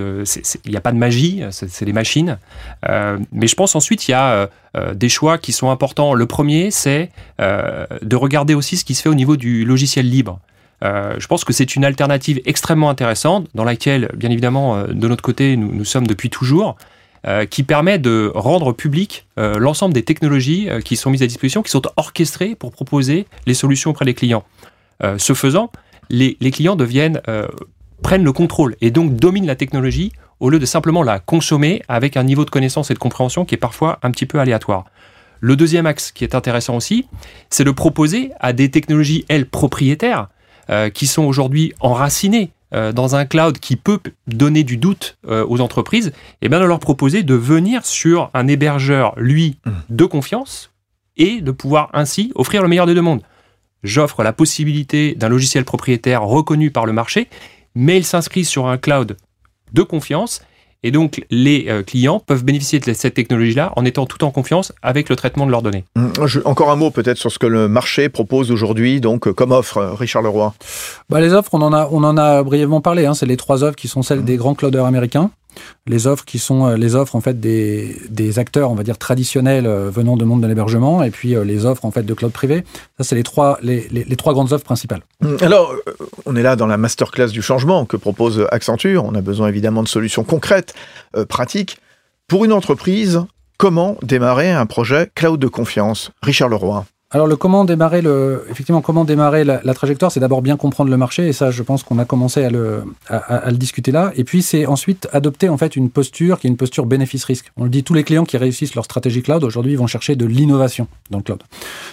il 0.65 0.72
n'y 0.72 0.77
a 0.77 0.82
pas 0.82 0.91
de 0.91 0.98
magie, 0.98 1.44
c'est 1.51 1.86
des 1.86 1.94
machines. 1.94 2.38
mais 2.84 3.48
je 3.48 3.56
pense 3.56 3.74
ensuite, 3.74 4.10
il 4.10 4.12
y 4.12 4.15
a 4.15 4.50
des 4.94 5.10
choix 5.10 5.38
qui 5.38 5.53
sont 5.53 5.72
importants. 5.72 6.13
Le 6.13 6.25
premier, 6.25 6.72
c'est 6.72 7.10
de 7.39 8.15
regarder 8.15 8.53
aussi 8.53 8.75
ce 8.75 8.84
qui 8.84 8.96
se 8.96 9.01
fait 9.01 9.10
au 9.10 9.15
niveau 9.15 9.38
du 9.38 9.63
logiciel 9.63 10.10
libre. 10.10 10.39
Euh, 10.84 11.15
je 11.17 11.27
pense 11.27 11.43
que 11.43 11.53
c'est 11.53 11.75
une 11.75 11.86
alternative 11.86 12.41
extrêmement 12.46 12.89
intéressante 12.89 13.48
dans 13.55 13.63
laquelle, 13.63 14.12
bien 14.15 14.29
évidemment, 14.29 14.77
euh, 14.77 14.88
de 14.88 15.07
notre 15.07 15.24
côté, 15.24 15.57
nous, 15.57 15.86
sommes 15.86 16.07
depuis 16.07 16.29
toujours, 16.29 16.77
euh, 17.25 17.46
qui 17.46 17.63
permet 17.63 17.98
de 17.98 18.31
rendre 18.36 18.74
public 18.74 19.25
l'ensemble 19.38 19.93
des 19.93 20.03
technologies 20.03 20.69
qui 20.86 20.96
sont 20.96 21.10
mises 21.10 21.24
à 21.24 21.27
disposition, 21.27 21.63
qui 21.63 21.72
sont 21.72 21.81
orchestrées 21.96 22.55
pour 22.55 22.72
proposer 22.72 23.25
les 23.46 23.53
solutions 23.53 23.91
auprès 23.91 24.05
des 24.05 24.13
clients. 24.13 24.43
ce 25.17 25.34
faisant, 25.34 25.72
les, 26.10 26.38
les 26.39 26.51
clients 26.51 26.75
deviennent 26.75 27.22
prennent 28.01 28.24
le 28.24 28.31
contrôle 28.31 28.75
et 28.81 28.91
donc 28.91 29.15
dominent 29.15 29.48
la 29.48 29.55
technologie 29.55 30.12
au 30.39 30.50
lieu 30.50 30.60
de 30.60 30.65
simplement 30.65 31.03
la 31.03 31.19
consommer 31.19 31.81
avec 31.88 32.15
un 32.15 32.24
niveau 32.24 32.46
de 32.46 32.50
connaissance 32.50 32.91
et 32.91 32.93
de 32.93 33.00
compréhension 33.00 33.46
qui 33.46 33.55
est 33.55 33.60
parfois 33.60 34.00
un 34.03 34.12
petit 34.12 34.25
peu 34.25 34.39
aléatoire. 34.39 34.86
Le 35.39 35.55
deuxième 35.55 35.86
axe 35.86 36.12
qui 36.12 36.24
est 36.24 36.36
intéressant 36.36 36.75
aussi, 36.75 37.07
c'est 37.50 37.63
de 37.63 37.72
proposer 37.72 38.31
à 38.39 38.53
des 38.53 38.72
technologies, 38.72 39.25
elles, 39.27 39.48
propriétaires, 39.48 40.29
euh, 40.70 40.90
qui 40.90 41.08
sont 41.08 41.24
aujourd'hui 41.24 41.74
enracinés 41.80 42.52
euh, 42.74 42.92
dans 42.92 43.16
un 43.16 43.26
cloud 43.26 43.60
qui 43.60 43.78
peut 43.78 44.00
donner 44.28 44.66
du 44.66 44.76
doute 44.76 45.18
euh, 45.28 45.46
aux 45.48 45.62
entreprises, 45.62 46.08
et 46.08 46.14
eh 46.44 46.50
bien 46.50 46.60
de 46.60 46.66
leur 46.66 46.80
proposer 46.80 47.24
de 47.24 47.34
venir 47.34 47.86
sur 47.86 48.30
un 48.34 48.48
hébergeur, 48.48 49.14
lui, 49.18 49.58
mmh. 49.66 49.72
de 49.90 50.06
confiance, 50.06 50.72
et 51.16 51.40
de 51.40 51.52
pouvoir 51.52 51.90
ainsi 51.94 52.32
offrir 52.36 52.62
le 52.62 52.68
meilleur 52.68 52.86
des 52.86 52.94
deux 52.94 53.02
mondes. 53.02 53.22
J'offre 53.84 54.22
la 54.22 54.34
possibilité 54.34 55.16
d'un 55.16 55.30
logiciel 55.30 55.64
propriétaire 55.64 56.24
reconnu 56.24 56.70
par 56.70 56.86
le 56.86 56.92
marché, 56.92 57.30
mais 57.74 57.98
il 57.98 58.04
s'inscrit 58.04 58.44
sur 58.44 58.68
un 58.68 58.78
cloud 58.78 59.16
de 59.72 59.82
confiance, 59.84 60.42
Et 60.88 60.91
donc, 60.91 61.25
les 61.29 61.65
euh, 61.67 61.84
clients 61.84 62.22
peuvent 62.25 62.46
bénéficier 62.46 62.79
de 62.79 62.94
cette 62.94 63.13
technologie-là 63.13 63.74
en 63.75 63.84
étant 63.84 64.06
tout 64.06 64.24
en 64.24 64.32
confiance 64.32 64.72
avec 64.82 65.10
le 65.10 65.17
traitement 65.17 65.46
de 65.46 65.51
leurs 65.51 65.62
données. 65.62 65.84
Hum, 65.98 66.13
encore 66.46 66.72
un 66.72 66.77
mot 66.77 66.91
peut-être 66.91 67.17
sur 67.17 67.29
ce 67.29 67.38
que 67.39 67.46
le 67.46 67.67
marché 67.67 68.08
propose 68.08 68.51
aujourd'hui, 68.51 69.01
donc 69.01 69.29
comme 69.34 69.51
offre, 69.51 69.84
Richard 70.00 70.22
Leroy. 70.22 70.53
Bah, 71.10 71.20
les 71.20 71.34
offres, 71.34 71.50
on 71.51 71.62
en 71.62 71.74
a, 71.74 71.89
on 71.91 72.06
en 72.06 72.15
a 72.15 72.41
brièvement 72.41 72.79
parlé. 72.79 73.06
Hein. 73.06 73.15
C'est 73.15 73.25
les 73.25 73.36
trois 73.36 73.65
offres 73.65 73.75
qui 73.75 73.89
sont 73.89 74.01
celles 74.01 74.20
hum. 74.20 74.25
des 74.25 74.38
grands 74.38 74.56
clouders 74.56 74.86
américains 74.86 75.29
les 75.86 76.08
offres 76.08 76.26
qui 76.26 76.40
sont 76.40 76.66
euh, 76.66 76.78
les 76.78 76.96
offres 76.96 77.16
en 77.16 77.22
fait 77.22 77.40
des, 77.40 77.96
des 78.10 78.40
acteurs 78.40 78.72
on 78.72 78.76
va 78.76 78.84
dire 78.84 78.98
traditionnels 78.98 79.66
euh, 79.66 79.90
venant 79.90 80.18
du 80.18 80.26
monde 80.26 80.42
de 80.42 80.48
l'hébergement 80.48 81.04
et 81.04 81.12
puis 81.12 81.36
euh, 81.36 81.44
les 81.44 81.66
offres 81.66 81.86
en 81.86 81.92
fait 81.92 82.04
de 82.04 82.14
cloud 82.14 82.32
privé. 82.32 82.64
Ça 82.98 83.04
c'est 83.04 83.16
les 83.16 83.24
trois 83.24 83.58
les, 83.62 83.88
les, 83.92 84.16
trois 84.16 84.34
grandes 84.34 84.54
offres 84.54 84.66
principales. 84.66 85.02
Hum, 85.24 85.38
alors 85.42 85.74
on 86.26 86.36
est 86.36 86.44
là 86.44 86.56
dans 86.56 86.68
la 86.68 86.78
masterclass 86.78 87.30
du 87.30 87.42
changement 87.42 87.86
que 87.86 87.98
propose 87.98 88.46
Accenture. 88.52 89.06
On 89.06 89.16
a 89.16 89.22
besoin 89.22 89.48
évidemment 89.48 89.84
de 89.84 89.88
solutions 89.88 90.24
concrètes 90.24 90.74
pratiques. 91.30 91.78
Pour 92.28 92.44
une 92.44 92.52
entreprise 92.52 93.22
comment 93.58 93.98
démarrer 94.02 94.52
un 94.52 94.66
projet 94.66 95.10
cloud 95.16 95.40
de 95.40 95.48
confiance? 95.48 96.12
Richard 96.22 96.50
Leroy 96.50 96.86
alors, 97.10 97.26
le 97.26 97.38
comment 97.38 97.64
démarrer 97.64 98.02
le, 98.02 98.46
effectivement, 98.50 98.82
comment 98.82 99.06
démarrer 99.06 99.46
la, 99.46 99.74
trajectoire, 99.74 100.12
c'est 100.12 100.20
d'abord 100.20 100.42
bien 100.42 100.58
comprendre 100.58 100.92
le 100.92 100.98
marché, 100.98 101.30
et 101.30 101.32
ça, 101.32 101.52
je 101.52 101.64
pense 101.64 101.84
qu'on 101.84 102.00
a 102.00 102.06
commencé 102.06 102.44
à 102.44 102.50
le, 102.50 102.84
à, 103.08 103.50
le 103.50 103.56
discuter 103.56 103.94
là. 103.94 104.12
Et 104.18 104.26
puis, 104.26 104.42
c'est 104.42 104.66
ensuite 104.66 105.08
adopter 105.14 105.48
en 105.48 105.58
fait 105.58 105.78
une 105.78 105.90
posture 105.90 106.38
qui 106.38 106.48
est 106.48 106.50
une 106.50 106.58
posture 106.58 106.86
bénéfice-risque. 106.86 107.50
On 107.56 107.64
le 107.64 107.70
dit, 107.70 107.86
tous 107.86 107.94
les 107.94 108.04
clients 108.04 108.26
qui 108.26 108.36
réussissent 108.36 108.76
leur 108.76 108.84
stratégie 108.84 109.22
cloud 109.22 109.46
aujourd'hui 109.46 109.78
vont 109.78 109.88
chercher 109.88 110.18
de 110.18 110.26
l'innovation 110.26 110.90
dans 111.10 111.20
le 111.20 111.24
cloud. 111.24 111.42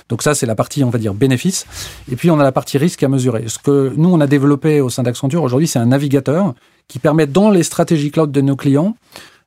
Donc 0.08 0.20
ça, 0.24 0.34
c'est 0.34 0.46
la 0.46 0.56
partie, 0.56 0.82
on 0.82 0.90
va 0.90 0.98
dire, 0.98 1.14
bénéfice. 1.14 1.64
Et 2.10 2.16
puis, 2.16 2.32
on 2.32 2.40
a 2.40 2.42
la 2.42 2.50
partie 2.50 2.76
risque 2.76 3.04
à 3.04 3.08
mesurer. 3.08 3.44
Ce 3.46 3.60
que 3.60 3.92
nous, 3.96 4.08
on 4.08 4.20
a 4.20 4.26
développé 4.26 4.80
au 4.80 4.90
sein 4.90 5.04
d'Accenture 5.04 5.44
aujourd'hui, 5.44 5.68
c'est 5.68 5.78
un 5.78 5.86
navigateur 5.86 6.54
qui 6.88 6.98
permet 6.98 7.28
dans 7.28 7.50
les 7.50 7.62
stratégies 7.62 8.10
cloud 8.10 8.32
de 8.32 8.40
nos 8.40 8.56
clients 8.56 8.96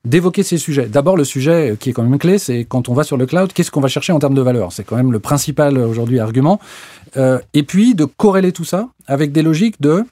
d'évoquer 0.08 0.44
ces 0.44 0.58
sujets. 0.58 0.88
D'abord, 0.88 1.18
le 1.18 1.24
sujet 1.24 1.76
qui 1.80 1.90
est 1.90 1.94
quand 1.94 2.04
même 2.04 2.18
clé, 2.18 2.38
c'est 2.38 2.66
quand 2.66 2.90
on 2.90 2.94
va 2.94 3.04
sur 3.04 3.18
le 3.18 3.26
cloud, 3.26 3.52
qu'est-ce 3.54 3.72
qu'on 3.72 3.82
va 3.82 3.88
chercher 3.88 4.14
en 4.14 4.20
termes 4.20 4.34
de 4.34 4.42
valeur? 4.42 4.72
C'est 4.72 4.84
quand 4.84 4.96
même 4.96 5.12
le 5.12 5.20
principal 5.20 5.78
aujourd'hui 5.78 6.20
argument. 6.20 6.60
Euh, 7.18 7.40
et 7.54 7.64
puis, 7.64 7.94
de 7.94 8.06
corréler 8.06 8.52
tout 8.52 8.66
ça 8.66 8.90
avec 9.06 9.32
des 9.32 9.42
logiques 9.42 9.82
de 9.82 10.06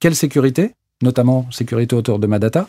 quelle 0.00 0.14
sécurité, 0.14 0.72
notamment 1.02 1.46
sécurité 1.50 1.94
autour 1.94 2.18
de 2.18 2.26
ma 2.26 2.38
data, 2.38 2.66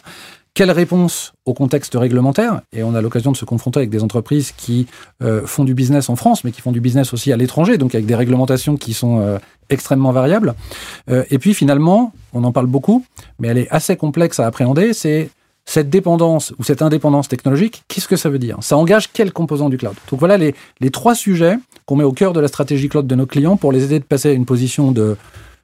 quelle 0.53 0.71
réponse 0.71 1.33
au 1.45 1.53
contexte 1.53 1.93
réglementaire 1.95 2.61
Et 2.73 2.81
on 2.81 2.95
a 2.95 3.01
l'occasion 3.01 3.31
de 3.31 3.37
se 3.37 3.45
confronter 3.45 3.79
avec 3.79 3.91
des 3.91 4.01
entreprises 4.01 4.51
qui 4.51 4.87
euh, 5.21 5.45
font 5.45 5.63
du 5.63 5.75
business 5.75 6.09
en 6.09 6.15
France, 6.15 6.43
mais 6.43 6.51
qui 6.51 6.61
font 6.61 6.71
du 6.71 6.81
business 6.81 7.13
aussi 7.13 7.31
à 7.31 7.37
l'étranger, 7.37 7.77
donc 7.77 7.93
avec 7.93 8.07
des 8.07 8.15
réglementations 8.15 8.75
qui 8.75 8.93
sont 8.93 9.19
euh, 9.19 9.37
extrêmement 9.69 10.11
variables. 10.11 10.55
et 11.09 11.39
puis 11.39 11.53
finalement, 11.53 12.13
on 12.33 12.43
en 12.45 12.53
parle 12.53 12.67
beaucoup, 12.67 13.05
mais 13.37 13.49
elle 13.49 13.57
est 13.57 13.69
assez 13.69 13.97
complexe 13.97 14.39
à 14.39 14.47
appréhender, 14.47 14.93
c'est 14.93 15.29
cette 15.67 15.89
dépendance 15.89 16.53
ou 16.57 16.63
cette 16.63 16.81
indépendance 16.81 17.27
technologique, 17.27 17.83
qu'est-ce 17.89 18.07
que 18.07 18.15
ça 18.15 18.29
veut 18.29 18.39
dire? 18.39 18.57
Ça 18.61 18.77
engage 18.77 19.11
quel 19.11 19.33
composant 19.33 19.67
du 19.67 19.77
cloud? 19.77 19.95
Donc 20.09 20.19
voilà 20.19 20.37
les, 20.37 20.55
trois 20.91 21.13
sujets 21.13 21.57
qu'on 21.85 21.97
met 21.97 22.05
au 22.05 22.13
cœur 22.13 22.31
de 22.31 22.39
la 22.39 22.47
stratégie 22.47 22.87
cloud 22.87 23.05
de 23.05 23.15
nos 23.15 23.25
clients 23.25 23.57
pour 23.57 23.73
les 23.73 23.83
aider 23.83 23.99
de 23.99 24.05
passer 24.05 24.29
à 24.29 24.31
une 24.31 24.45
position 24.45 24.93
de 24.93 25.17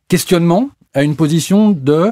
questionnement, 0.10 0.70
à 0.94 1.04
une 1.04 1.16
position 1.16 1.72
de 1.72 2.12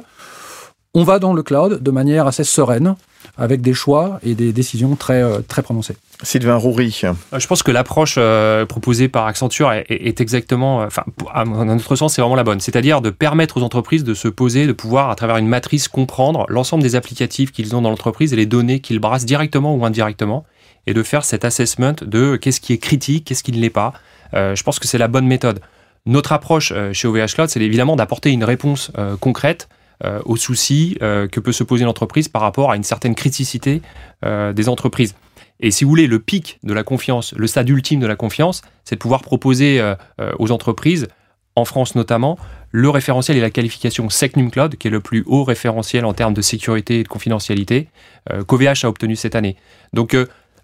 on 0.94 1.04
va 1.04 1.20
dans 1.20 1.34
le 1.34 1.44
cloud 1.44 1.84
de 1.84 1.92
manière 1.92 2.28
assez 2.28 2.46
sereine, 2.46 2.96
avec 3.42 3.62
des 3.62 3.74
choix 3.74 4.20
et 4.24 4.36
des 4.36 4.54
décisions 4.54 4.96
très, 4.96 5.24
euh, 5.24 5.40
très 5.46 5.64
prononcées. 5.64 5.98
Sylvain 6.22 6.56
Roury. 6.56 7.02
Euh, 7.04 7.40
je 7.40 7.48
pense 7.48 7.64
que 7.64 7.72
l'approche 7.72 8.16
euh, 8.20 8.68
proposée 8.68 9.08
par 9.08 9.26
Accenture 9.26 9.72
est, 9.72 10.22
exactement, 10.22 10.84
enfin, 10.84 11.04
à 11.34 11.44
notre 11.44 11.96
sens, 11.96 12.14
c'est 12.14 12.22
vraiment 12.22 12.36
la 12.36 12.44
bonne. 12.44 12.60
C'est-à-dire 12.60 13.02
de 13.02 13.10
permettre 13.10 13.58
aux 13.58 13.64
entreprises 13.64 14.04
de 14.04 14.14
se 14.14 14.28
poser, 14.28 14.68
de 14.68 14.74
pouvoir, 14.74 15.10
à 15.10 15.16
travers 15.16 15.38
une 15.38 15.48
matrice, 15.48 15.88
comprendre 15.88 16.46
l'ensemble 16.50 16.84
des 16.84 16.96
applicatifs 16.96 17.52
qu'ils 17.52 17.76
ont 17.76 17.82
dans 17.82 17.90
l'entreprise 17.90 18.32
et 18.32 18.36
les 18.36 18.46
données 18.46 18.80
qu'ils 18.80 19.00
brassent 19.00 19.26
directement 19.26 19.76
ou 19.76 19.84
indirectement, 19.86 20.46
et 20.86 20.94
de 20.94 21.02
faire 21.02 21.26
cet 21.26 21.44
assessment 21.44 21.96
de 22.06 22.36
qu'est-ce 22.36 22.62
qui 22.62 22.74
est 22.74 22.78
critique, 22.78 23.26
qu'est-ce 23.26 23.44
qui 23.44 23.52
ne 23.52 23.60
l'est 23.60 23.72
pas. 23.72 23.94
je 24.34 24.62
pense 24.64 24.78
que 24.78 24.88
c'est 24.88 25.00
la 25.00 25.08
bonne 25.08 25.26
méthode. 25.26 25.62
Notre 26.06 26.32
approche 26.32 26.74
chez 26.94 27.08
OVH 27.08 27.34
Cloud, 27.34 27.50
c'est 27.50 27.62
évidemment 27.62 27.96
d'apporter 27.96 28.30
une 28.32 28.44
réponse 28.44 28.92
concrète 29.20 29.68
aux 30.26 30.36
soucis 30.36 30.98
que 31.00 31.40
peut 31.40 31.52
se 31.52 31.64
poser 31.64 31.86
l'entreprise 31.86 32.28
par 32.28 32.42
rapport 32.42 32.72
à 32.72 32.76
une 32.76 32.84
certaine 32.84 33.16
criticité 33.16 33.82
des 34.24 34.70
entreprises. 34.70 35.16
Et 35.62 35.72
si 35.72 35.84
vous 35.84 35.90
voulez, 35.90 36.08
le 36.08 36.20
pic 36.20 36.60
de 36.64 36.74
la 36.74 36.84
confiance, 36.84 37.34
le 37.34 37.48
stade 37.48 37.70
ultime 37.70 38.00
de 38.00 38.08
la 38.08 38.16
confiance, 38.16 38.62
c'est 38.84 38.96
de 38.96 39.00
pouvoir 39.00 39.22
proposer 39.22 39.80
euh, 39.80 39.96
euh, 40.20 40.32
aux 40.40 40.52
entreprises, 40.52 41.08
en 41.56 41.66
France 41.66 41.96
notamment, 41.96 42.38
le 42.72 42.90
référentiel 42.90 43.38
et 43.38 43.42
la 43.42 43.52
qualification 43.52 44.10
Secnum 44.10 44.50
Cloud, 44.50 44.76
qui 44.78 44.88
est 44.88 44.92
le 44.92 45.02
plus 45.02 45.24
haut 45.28 45.44
référentiel 45.44 46.06
en 46.06 46.14
termes 46.14 46.34
de 46.34 46.42
sécurité 46.42 47.00
et 47.00 47.04
de 47.04 47.08
confidentialité, 47.08 47.90
euh, 48.32 48.44
qu'OVH 48.44 48.86
a 48.86 48.90
obtenu 48.90 49.16
cette 49.16 49.36
année. 49.36 49.56
Donc, 49.94 50.18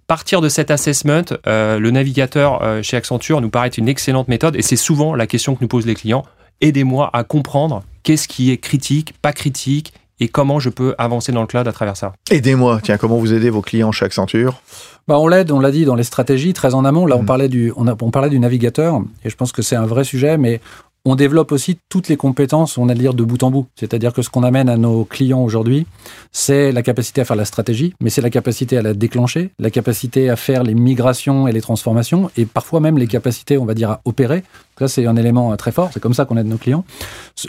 partir 0.07 0.39
de 0.39 0.47
cet 0.47 0.71
assessment, 0.71 1.25
le 1.45 1.89
navigateur 1.89 2.81
chez 2.81 2.95
Accenture 2.95 3.41
nous 3.41 3.49
paraît 3.49 3.67
une 3.67 3.89
excellente 3.89 4.29
méthode, 4.29 4.55
et 4.55 4.61
c'est 4.61 4.77
souvent 4.77 5.13
la 5.13 5.27
question 5.27 5.53
que 5.53 5.59
nous 5.61 5.67
posent 5.67 5.85
les 5.85 5.95
clients. 5.95 6.23
Aidez-moi 6.61 7.09
à 7.11 7.25
comprendre 7.25 7.83
qu'est-ce 8.07 8.29
qui 8.29 8.51
est 8.51 8.57
critique, 8.57 9.15
pas 9.21 9.33
critique, 9.33 9.91
et 10.21 10.29
comment 10.29 10.59
je 10.59 10.69
peux 10.69 10.95
avancer 10.97 11.33
dans 11.33 11.41
le 11.41 11.47
cloud 11.47 11.67
à 11.67 11.73
travers 11.73 11.97
ça. 11.97 12.13
Aidez-moi, 12.31 12.79
tiens, 12.81 12.95
comment 12.95 13.17
vous 13.17 13.33
aidez 13.33 13.49
vos 13.49 13.61
clients 13.61 13.91
chez 13.91 14.05
Accenture 14.05 14.61
bah 15.09 15.19
on 15.19 15.27
l'aide, 15.27 15.51
on 15.51 15.59
l'a 15.59 15.71
dit, 15.71 15.85
dans 15.85 15.95
les 15.95 16.03
stratégies, 16.03 16.53
très 16.53 16.73
en 16.73 16.83
amont. 16.83 17.05
Là, 17.05 17.15
on, 17.15 17.23
mm. 17.23 17.25
parlait 17.25 17.47
du, 17.47 17.71
on, 17.77 17.87
on 17.87 18.11
parlait 18.11 18.29
du 18.29 18.39
navigateur, 18.39 19.01
et 19.23 19.29
je 19.29 19.35
pense 19.35 19.51
que 19.51 19.61
c'est 19.61 19.75
un 19.75 19.85
vrai 19.85 20.05
sujet, 20.05 20.37
mais 20.37 20.59
on 21.03 21.15
développe 21.15 21.53
aussi 21.53 21.79
toutes 21.87 22.09
les 22.09 22.17
compétences, 22.17 22.77
on 22.77 22.89
a 22.89 22.93
dire 22.93 23.13
de 23.13 23.23
bout 23.23 23.41
en 23.43 23.51
bout. 23.51 23.67
C'est-à-dire 23.75 24.11
que 24.11 24.21
ce 24.21 24.29
qu'on 24.29 24.43
amène 24.43 24.67
à 24.67 24.75
nos 24.75 25.05
clients 25.05 25.41
aujourd'hui, 25.41 25.85
c'est 26.33 26.73
la 26.73 26.81
capacité 26.81 27.21
à 27.21 27.25
faire 27.25 27.37
la 27.37 27.45
stratégie, 27.45 27.93
mais 28.01 28.09
c'est 28.09 28.21
la 28.21 28.29
capacité 28.29 28.77
à 28.77 28.81
la 28.81 28.93
déclencher, 28.93 29.51
la 29.59 29.69
capacité 29.69 30.29
à 30.29 30.35
faire 30.35 30.63
les 30.63 30.73
migrations 30.73 31.47
et 31.47 31.53
les 31.53 31.61
transformations, 31.61 32.29
et 32.35 32.45
parfois 32.45 32.81
même 32.81 32.97
les 32.97 33.07
capacités, 33.07 33.57
on 33.57 33.65
va 33.65 33.73
dire, 33.73 33.91
à 33.91 34.01
opérer. 34.03 34.43
Ça, 34.79 34.87
c'est 34.87 35.05
un 35.07 35.15
élément 35.15 35.55
très 35.57 35.71
fort. 35.71 35.89
C'est 35.93 35.99
comme 35.99 36.13
ça 36.13 36.25
qu'on 36.25 36.37
aide 36.37 36.47
nos 36.47 36.57
clients. 36.57 36.85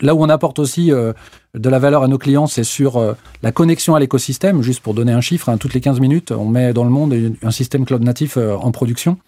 Là 0.00 0.14
où 0.14 0.22
on 0.22 0.28
apporte 0.28 0.58
aussi 0.58 0.92
euh, 0.92 1.12
de 1.54 1.68
la 1.68 1.78
valeur 1.78 2.02
à 2.02 2.08
nos 2.08 2.18
clients, 2.18 2.46
c'est 2.46 2.64
sur 2.64 2.96
euh, 2.96 3.14
la 3.42 3.52
connexion 3.52 3.94
à 3.94 4.00
l'écosystème. 4.00 4.62
Juste 4.62 4.80
pour 4.80 4.94
donner 4.94 5.12
un 5.12 5.20
chiffre, 5.20 5.48
hein, 5.48 5.58
toutes 5.58 5.74
les 5.74 5.80
15 5.80 6.00
minutes, 6.00 6.32
on 6.32 6.46
met 6.46 6.72
dans 6.72 6.84
le 6.84 6.90
monde 6.90 7.14
un 7.42 7.50
système 7.50 7.84
cloud 7.84 8.02
natif 8.02 8.36
euh, 8.36 8.54
en 8.56 8.70
production. 8.70 9.18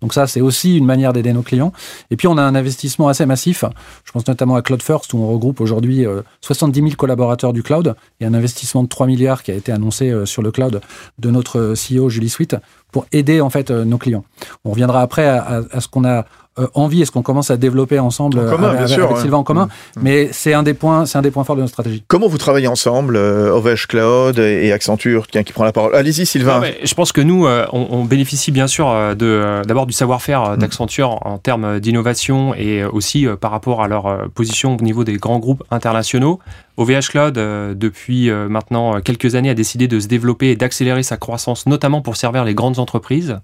Donc 0.00 0.14
ça, 0.14 0.26
c'est 0.26 0.40
aussi 0.40 0.78
une 0.78 0.86
manière 0.86 1.12
d'aider 1.12 1.32
nos 1.32 1.42
clients. 1.42 1.72
Et 2.10 2.16
puis, 2.16 2.28
on 2.28 2.38
a 2.38 2.42
un 2.42 2.54
investissement 2.54 3.08
assez 3.08 3.26
massif. 3.26 3.64
Je 4.04 4.12
pense 4.12 4.26
notamment 4.26 4.56
à 4.56 4.62
Cloud 4.62 4.82
First, 4.82 5.12
où 5.12 5.18
on 5.18 5.28
regroupe 5.30 5.60
aujourd'hui 5.60 6.04
70 6.40 6.80
000 6.80 6.92
collaborateurs 6.96 7.52
du 7.52 7.62
cloud 7.62 7.94
et 8.20 8.26
un 8.26 8.34
investissement 8.34 8.82
de 8.82 8.88
3 8.88 9.06
milliards 9.06 9.42
qui 9.42 9.50
a 9.50 9.54
été 9.54 9.72
annoncé 9.72 10.12
sur 10.24 10.42
le 10.42 10.50
cloud 10.50 10.80
de 11.18 11.30
notre 11.30 11.74
CEO 11.74 12.08
Julie 12.08 12.28
Sweet 12.28 12.56
pour 12.92 13.06
aider 13.12 13.40
en 13.40 13.50
fait 13.50 13.70
nos 13.70 13.98
clients. 13.98 14.24
On 14.64 14.70
reviendra 14.70 15.02
après 15.02 15.26
à 15.28 15.80
ce 15.80 15.88
qu'on 15.88 16.04
a 16.04 16.24
euh, 16.49 16.49
envie 16.74 17.02
et 17.02 17.04
ce 17.04 17.10
qu'on 17.10 17.22
commence 17.22 17.50
à 17.50 17.56
développer 17.56 17.98
ensemble 17.98 18.38
avec, 18.38 18.88
Sylvain 18.88 19.38
en 19.38 19.42
commun. 19.42 19.68
Mm. 19.96 20.00
Mais 20.02 20.28
c'est 20.32 20.54
un 20.54 20.62
des 20.62 20.74
points, 20.74 21.06
c'est 21.06 21.18
un 21.18 21.22
des 21.22 21.30
points 21.30 21.44
forts 21.44 21.56
de 21.56 21.60
notre 21.60 21.72
stratégie. 21.72 22.02
Comment 22.08 22.28
vous 22.28 22.38
travaillez 22.38 22.68
ensemble, 22.68 23.16
euh, 23.16 23.54
OVH 23.54 23.86
Cloud 23.88 24.38
et 24.38 24.72
Accenture, 24.72 25.26
qui 25.26 25.52
prend 25.52 25.64
la 25.64 25.72
parole? 25.72 25.94
Allez-y, 25.94 26.26
Sylvain. 26.26 26.62
je 26.82 26.94
pense 26.94 27.12
que 27.12 27.20
nous, 27.20 27.46
euh, 27.46 27.66
on, 27.72 28.04
bénéficie 28.04 28.50
bien 28.50 28.66
sûr 28.66 28.86
de 29.16 29.62
d'abord 29.66 29.86
du 29.86 29.92
savoir-faire 29.92 30.52
mm. 30.52 30.56
d'Accenture 30.56 31.26
en 31.26 31.38
termes 31.38 31.80
d'innovation 31.80 32.54
et 32.54 32.84
aussi 32.84 33.26
par 33.40 33.50
rapport 33.50 33.82
à 33.82 33.88
leur 33.88 34.28
position 34.30 34.76
au 34.76 34.82
niveau 34.82 35.04
des 35.04 35.16
grands 35.16 35.38
groupes 35.38 35.62
internationaux. 35.70 36.40
OVH 36.76 37.08
Cloud, 37.10 37.34
depuis 37.34 38.30
maintenant 38.30 39.00
quelques 39.00 39.34
années, 39.34 39.50
a 39.50 39.54
décidé 39.54 39.86
de 39.86 40.00
se 40.00 40.08
développer 40.08 40.50
et 40.50 40.56
d'accélérer 40.56 41.02
sa 41.02 41.16
croissance, 41.16 41.66
notamment 41.66 42.00
pour 42.00 42.16
servir 42.16 42.44
les 42.44 42.54
grandes 42.54 42.78
entreprises. 42.78 43.38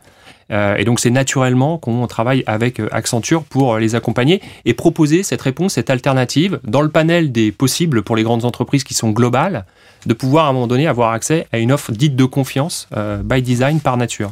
Euh, 0.52 0.76
et 0.76 0.84
donc 0.84 1.00
c'est 1.00 1.10
naturellement 1.10 1.78
qu'on 1.78 2.06
travaille 2.06 2.44
avec 2.46 2.78
euh, 2.78 2.88
Accenture 2.92 3.42
pour 3.42 3.74
euh, 3.74 3.80
les 3.80 3.96
accompagner 3.96 4.40
et 4.64 4.74
proposer 4.74 5.22
cette 5.22 5.42
réponse, 5.42 5.74
cette 5.74 5.90
alternative 5.90 6.60
dans 6.62 6.82
le 6.82 6.88
panel 6.88 7.32
des 7.32 7.50
possibles 7.50 8.02
pour 8.02 8.14
les 8.14 8.22
grandes 8.22 8.44
entreprises 8.44 8.84
qui 8.84 8.94
sont 8.94 9.10
globales, 9.10 9.64
de 10.06 10.14
pouvoir 10.14 10.46
à 10.46 10.50
un 10.50 10.52
moment 10.52 10.68
donné 10.68 10.86
avoir 10.86 11.12
accès 11.12 11.46
à 11.52 11.58
une 11.58 11.72
offre 11.72 11.90
dite 11.90 12.14
de 12.14 12.24
confiance 12.24 12.88
by 13.24 13.42
design 13.42 13.80
par 13.80 13.96
nature. 13.96 14.30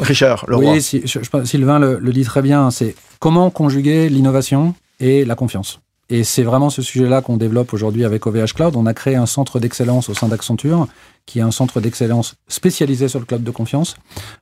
Richard, 0.00 0.44
le 0.48 0.56
Oui, 0.56 0.80
Sylvain 0.80 1.78
le, 1.78 1.98
le 1.98 2.12
dit 2.12 2.24
très 2.24 2.40
bien, 2.40 2.70
c'est 2.70 2.94
comment 3.18 3.50
conjuguer 3.50 4.08
l'innovation 4.08 4.74
et 5.00 5.24
la 5.24 5.34
confiance. 5.34 5.80
Et 6.10 6.22
c'est 6.22 6.42
vraiment 6.42 6.70
ce 6.70 6.82
sujet-là 6.82 7.22
qu'on 7.22 7.36
développe 7.36 7.72
aujourd'hui 7.72 8.04
avec 8.04 8.26
OVH 8.26 8.52
Cloud. 8.54 8.76
On 8.76 8.86
a 8.86 8.94
créé 8.94 9.16
un 9.16 9.26
centre 9.26 9.58
d'excellence 9.58 10.08
au 10.08 10.14
sein 10.14 10.28
d'Accenture, 10.28 10.86
qui 11.26 11.38
est 11.38 11.42
un 11.42 11.50
centre 11.50 11.80
d'excellence 11.80 12.34
spécialisé 12.46 13.08
sur 13.08 13.20
le 13.20 13.24
cloud 13.24 13.42
de 13.42 13.50
confiance, 13.50 13.96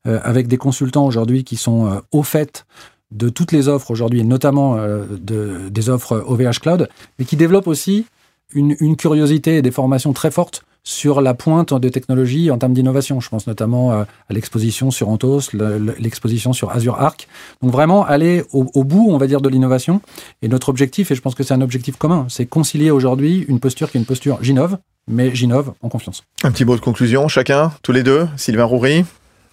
euh, 0.06 0.18
avec 0.24 0.48
des 0.48 0.56
consultants 0.56 1.06
aujourd'hui 1.06 1.44
qui 1.44 1.56
sont 1.56 1.86
euh, 1.86 2.00
au 2.10 2.22
fait 2.22 2.66
de 3.12 3.28
toutes 3.28 3.52
les 3.52 3.68
offres 3.68 3.90
aujourd'hui, 3.90 4.24
notamment 4.24 4.76
euh, 4.76 5.04
de, 5.10 5.68
des 5.68 5.88
offres 5.88 6.24
OVH 6.26 6.60
Cloud, 6.60 6.88
mais 7.18 7.24
qui 7.24 7.36
développent 7.36 7.68
aussi 7.68 8.06
une 8.54 8.96
curiosité 8.96 9.56
et 9.56 9.62
des 9.62 9.70
formations 9.70 10.12
très 10.12 10.30
fortes 10.30 10.62
sur 10.84 11.20
la 11.20 11.34
pointe 11.34 11.72
de 11.74 11.88
technologie 11.88 12.50
en 12.50 12.58
termes 12.58 12.72
d'innovation. 12.72 13.20
Je 13.20 13.28
pense 13.28 13.46
notamment 13.46 13.92
à 13.92 14.06
l'exposition 14.30 14.90
sur 14.90 15.08
Anthos, 15.08 15.52
l'exposition 15.98 16.52
sur 16.52 16.70
Azure 16.70 17.00
Arc. 17.00 17.28
Donc 17.62 17.70
vraiment 17.70 18.04
aller 18.04 18.42
au, 18.52 18.84
bout, 18.84 19.08
on 19.10 19.18
va 19.18 19.26
dire, 19.26 19.40
de 19.40 19.48
l'innovation. 19.48 20.00
Et 20.42 20.48
notre 20.48 20.68
objectif, 20.68 21.10
et 21.10 21.14
je 21.14 21.20
pense 21.20 21.34
que 21.34 21.42
c'est 21.42 21.54
un 21.54 21.60
objectif 21.60 21.96
commun, 21.96 22.26
c'est 22.28 22.46
concilier 22.46 22.90
aujourd'hui 22.90 23.44
une 23.48 23.60
posture 23.60 23.90
qui 23.90 23.98
est 23.98 24.00
une 24.00 24.06
posture 24.06 24.38
j'innove, 24.42 24.78
mais 25.08 25.34
j'innove 25.34 25.72
en 25.82 25.88
confiance. 25.88 26.24
Un 26.42 26.50
petit 26.50 26.64
mot 26.64 26.76
de 26.76 26.80
conclusion, 26.80 27.28
chacun, 27.28 27.72
tous 27.82 27.92
les 27.92 28.02
deux, 28.02 28.28
Sylvain 28.36 28.64
Roury? 28.64 29.04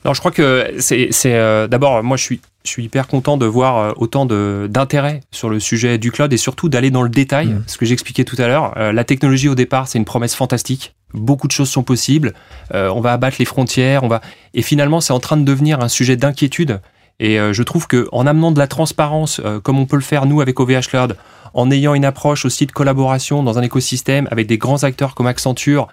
Alors 0.05 0.15
je 0.15 0.21
crois 0.21 0.31
que 0.31 0.75
c'est 0.79 1.09
euh, 1.25 1.67
d'abord 1.67 2.01
moi 2.03 2.15
je 2.15 2.23
suis 2.23 2.41
je 2.63 2.69
suis 2.69 2.83
hyper 2.85 3.07
content 3.07 3.37
de 3.37 3.45
voir 3.45 3.77
euh, 3.77 3.91
autant 3.97 4.25
d'intérêt 4.25 5.21
sur 5.31 5.49
le 5.49 5.59
sujet 5.59 5.97
du 5.97 6.11
cloud 6.11 6.31
et 6.31 6.37
surtout 6.37 6.69
d'aller 6.69 6.91
dans 6.91 7.03
le 7.03 7.09
détail. 7.09 7.47
Mm. 7.47 7.63
Ce 7.67 7.77
que 7.77 7.85
j'expliquais 7.85 8.23
tout 8.23 8.35
à 8.37 8.47
l'heure, 8.47 8.73
euh, 8.77 8.93
la 8.93 9.03
technologie 9.03 9.49
au 9.49 9.55
départ 9.55 9.87
c'est 9.87 9.97
une 9.97 10.05
promesse 10.05 10.35
fantastique. 10.35 10.95
Beaucoup 11.13 11.47
de 11.47 11.51
choses 11.51 11.69
sont 11.69 11.83
possibles. 11.83 12.33
on 12.73 13.01
va 13.01 13.13
abattre 13.13 13.37
les 13.39 13.45
frontières. 13.45 14.03
On 14.03 14.07
va 14.07 14.21
et 14.53 14.61
finalement 14.61 15.01
c'est 15.01 15.13
en 15.13 15.19
train 15.19 15.37
de 15.37 15.43
devenir 15.43 15.81
un 15.81 15.87
sujet 15.87 16.15
d'inquiétude. 16.15 16.81
Et 17.19 17.37
je 17.37 17.63
trouve 17.63 17.87
que 17.87 18.07
en 18.11 18.27
amenant 18.27 18.51
de 18.51 18.59
la 18.59 18.67
transparence, 18.67 19.41
comme 19.63 19.79
on 19.79 19.85
peut 19.85 19.97
le 19.97 20.01
faire 20.01 20.25
nous 20.25 20.39
avec 20.41 20.59
OVH 20.59 20.87
Cloud, 20.87 21.17
en 21.53 21.71
ayant 21.71 21.93
une 21.93 22.05
approche 22.05 22.45
aussi 22.45 22.65
de 22.65 22.71
collaboration 22.71 23.43
dans 23.43 23.57
un 23.57 23.61
écosystème 23.61 24.27
avec 24.31 24.47
des 24.47 24.57
grands 24.57 24.83
acteurs 24.83 25.15
comme 25.15 25.27
Accenture 25.27 25.87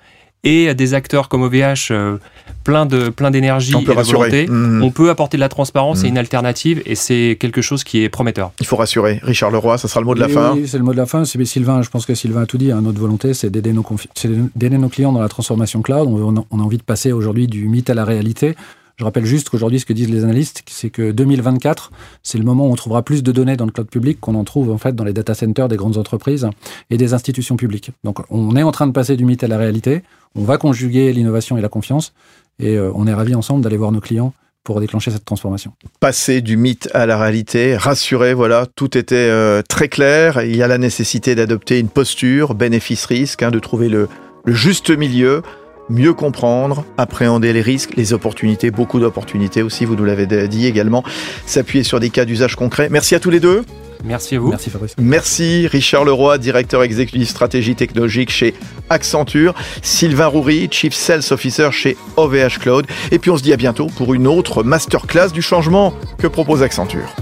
et 0.44 0.74
des 0.74 0.94
acteurs 0.94 1.28
comme 1.28 1.42
OVH 1.42 1.88
euh, 1.90 2.18
plein 2.62 2.86
de 2.86 3.08
plein 3.08 3.30
d'énergie 3.30 3.76
et 3.76 3.84
de 3.84 3.92
volonté, 3.92 4.46
mmh. 4.46 4.82
on 4.82 4.90
peut 4.90 5.10
apporter 5.10 5.36
de 5.36 5.40
la 5.40 5.48
transparence 5.48 6.02
et 6.02 6.06
mmh. 6.06 6.10
une 6.10 6.18
alternative 6.18 6.82
et 6.86 6.94
c'est 6.94 7.36
quelque 7.40 7.62
chose 7.62 7.84
qui 7.84 8.02
est 8.02 8.08
prometteur. 8.08 8.52
Il 8.60 8.66
faut 8.66 8.76
rassurer. 8.76 9.20
Richard 9.22 9.50
Leroy, 9.50 9.78
ça 9.78 9.88
sera 9.88 10.00
le 10.00 10.06
mot 10.06 10.14
de 10.14 10.20
la 10.20 10.28
fin. 10.28 10.54
Oui, 10.54 10.68
c'est 10.68 10.78
le 10.78 10.84
mot 10.84 10.92
de 10.92 10.96
la 10.96 11.06
fin. 11.06 11.24
C'est 11.24 11.44
Sylvain, 11.44 11.82
je 11.82 11.90
pense 11.90 12.06
que 12.06 12.14
Sylvain 12.14 12.42
a 12.42 12.46
tout 12.46 12.58
dit. 12.58 12.72
Hein. 12.72 12.82
Notre 12.82 12.98
volonté, 12.98 13.34
c'est 13.34 13.50
d'aider 13.50 13.72
nos, 13.72 13.84
nos, 13.84 14.88
clients 14.88 15.12
dans 15.12 15.20
la 15.20 15.28
transformation 15.28 15.82
cloud. 15.82 16.08
On, 16.08 16.44
on 16.50 16.60
a 16.60 16.62
envie 16.62 16.78
de 16.78 16.82
passer 16.82 17.12
aujourd'hui 17.12 17.46
du 17.46 17.68
mythe 17.68 17.90
à 17.90 17.94
la 17.94 18.04
réalité. 18.04 18.56
Je 18.96 19.04
rappelle 19.04 19.26
juste 19.26 19.50
qu'aujourd'hui, 19.50 19.78
ce 19.78 19.84
que 19.84 19.92
disent 19.92 20.08
les 20.08 20.24
analystes, 20.24 20.62
c'est 20.68 20.88
que 20.88 21.12
2024, 21.12 21.90
c'est 22.22 22.38
le 22.38 22.44
moment 22.44 22.66
où 22.66 22.72
on 22.72 22.76
trouvera 22.76 23.02
plus 23.02 23.22
de 23.22 23.30
données 23.30 23.56
dans 23.56 23.66
le 23.66 23.70
cloud 23.70 23.88
public 23.88 24.18
qu'on 24.20 24.34
en 24.34 24.44
trouve 24.44 24.70
en 24.70 24.78
fait 24.78 24.94
dans 24.94 25.04
les 25.04 25.12
data 25.12 25.34
centers 25.34 25.68
des 25.68 25.76
grandes 25.76 25.98
entreprises 25.98 26.48
et 26.88 26.96
des 26.96 27.12
institutions 27.12 27.56
publiques. 27.56 27.90
Donc, 28.04 28.20
on 28.30 28.56
est 28.56 28.62
en 28.62 28.72
train 28.72 28.86
de 28.86 28.92
passer 28.92 29.16
du 29.16 29.26
mythe 29.26 29.44
à 29.44 29.48
la 29.48 29.58
réalité. 29.58 30.02
On 30.34 30.44
va 30.44 30.56
conjuguer 30.56 31.12
l'innovation 31.12 31.58
et 31.58 31.60
la 31.60 31.68
confiance 31.68 32.14
et 32.58 32.76
euh, 32.76 32.90
on 32.94 33.06
est 33.06 33.12
ravis 33.12 33.34
ensemble 33.34 33.62
d'aller 33.62 33.76
voir 33.76 33.92
nos 33.92 34.00
clients 34.00 34.32
pour 34.64 34.80
déclencher 34.80 35.10
cette 35.10 35.26
transformation. 35.26 35.72
Passer 36.00 36.40
du 36.40 36.56
mythe 36.56 36.88
à 36.94 37.04
la 37.04 37.18
réalité, 37.18 37.76
rassurer, 37.76 38.32
voilà, 38.32 38.66
tout 38.76 38.96
était 38.96 39.14
euh, 39.14 39.60
très 39.68 39.88
clair. 39.88 40.42
Il 40.42 40.56
y 40.56 40.62
a 40.62 40.68
la 40.68 40.78
nécessité 40.78 41.34
d'adopter 41.34 41.78
une 41.78 41.90
posture, 41.90 42.54
bénéfice-risque, 42.54 43.42
hein, 43.42 43.50
de 43.50 43.58
trouver 43.58 43.90
le, 43.90 44.08
le 44.46 44.54
juste 44.54 44.90
milieu 44.90 45.42
mieux 45.88 46.14
comprendre, 46.14 46.84
appréhender 46.98 47.52
les 47.52 47.62
risques, 47.62 47.96
les 47.96 48.12
opportunités, 48.12 48.70
beaucoup 48.70 49.00
d'opportunités 49.00 49.62
aussi, 49.62 49.84
vous 49.84 49.96
nous 49.96 50.04
l'avez 50.04 50.26
dit 50.48 50.66
également, 50.66 51.02
s'appuyer 51.46 51.84
sur 51.84 52.00
des 52.00 52.10
cas 52.10 52.24
d'usage 52.24 52.56
concrets. 52.56 52.88
Merci 52.90 53.14
à 53.14 53.20
tous 53.20 53.30
les 53.30 53.40
deux. 53.40 53.62
Merci 54.04 54.36
à 54.36 54.40
vous. 54.40 54.50
Merci 54.50 54.70
Fabrice. 54.70 54.94
Merci 54.98 55.66
Richard 55.66 56.04
Leroy, 56.04 56.38
directeur 56.38 56.82
exécutif 56.82 57.28
stratégie 57.28 57.74
technologique 57.74 58.30
chez 58.30 58.54
Accenture, 58.90 59.54
Sylvain 59.82 60.26
Roury, 60.26 60.68
Chief 60.70 60.94
Sales 60.94 61.22
Officer 61.30 61.70
chez 61.72 61.96
OVH 62.16 62.58
Cloud. 62.60 62.86
Et 63.10 63.18
puis 63.18 63.30
on 63.30 63.36
se 63.36 63.42
dit 63.42 63.52
à 63.52 63.56
bientôt 63.56 63.86
pour 63.86 64.14
une 64.14 64.26
autre 64.26 64.62
masterclass 64.62 65.30
du 65.30 65.42
changement 65.42 65.94
que 66.18 66.26
propose 66.26 66.62
Accenture. 66.62 67.14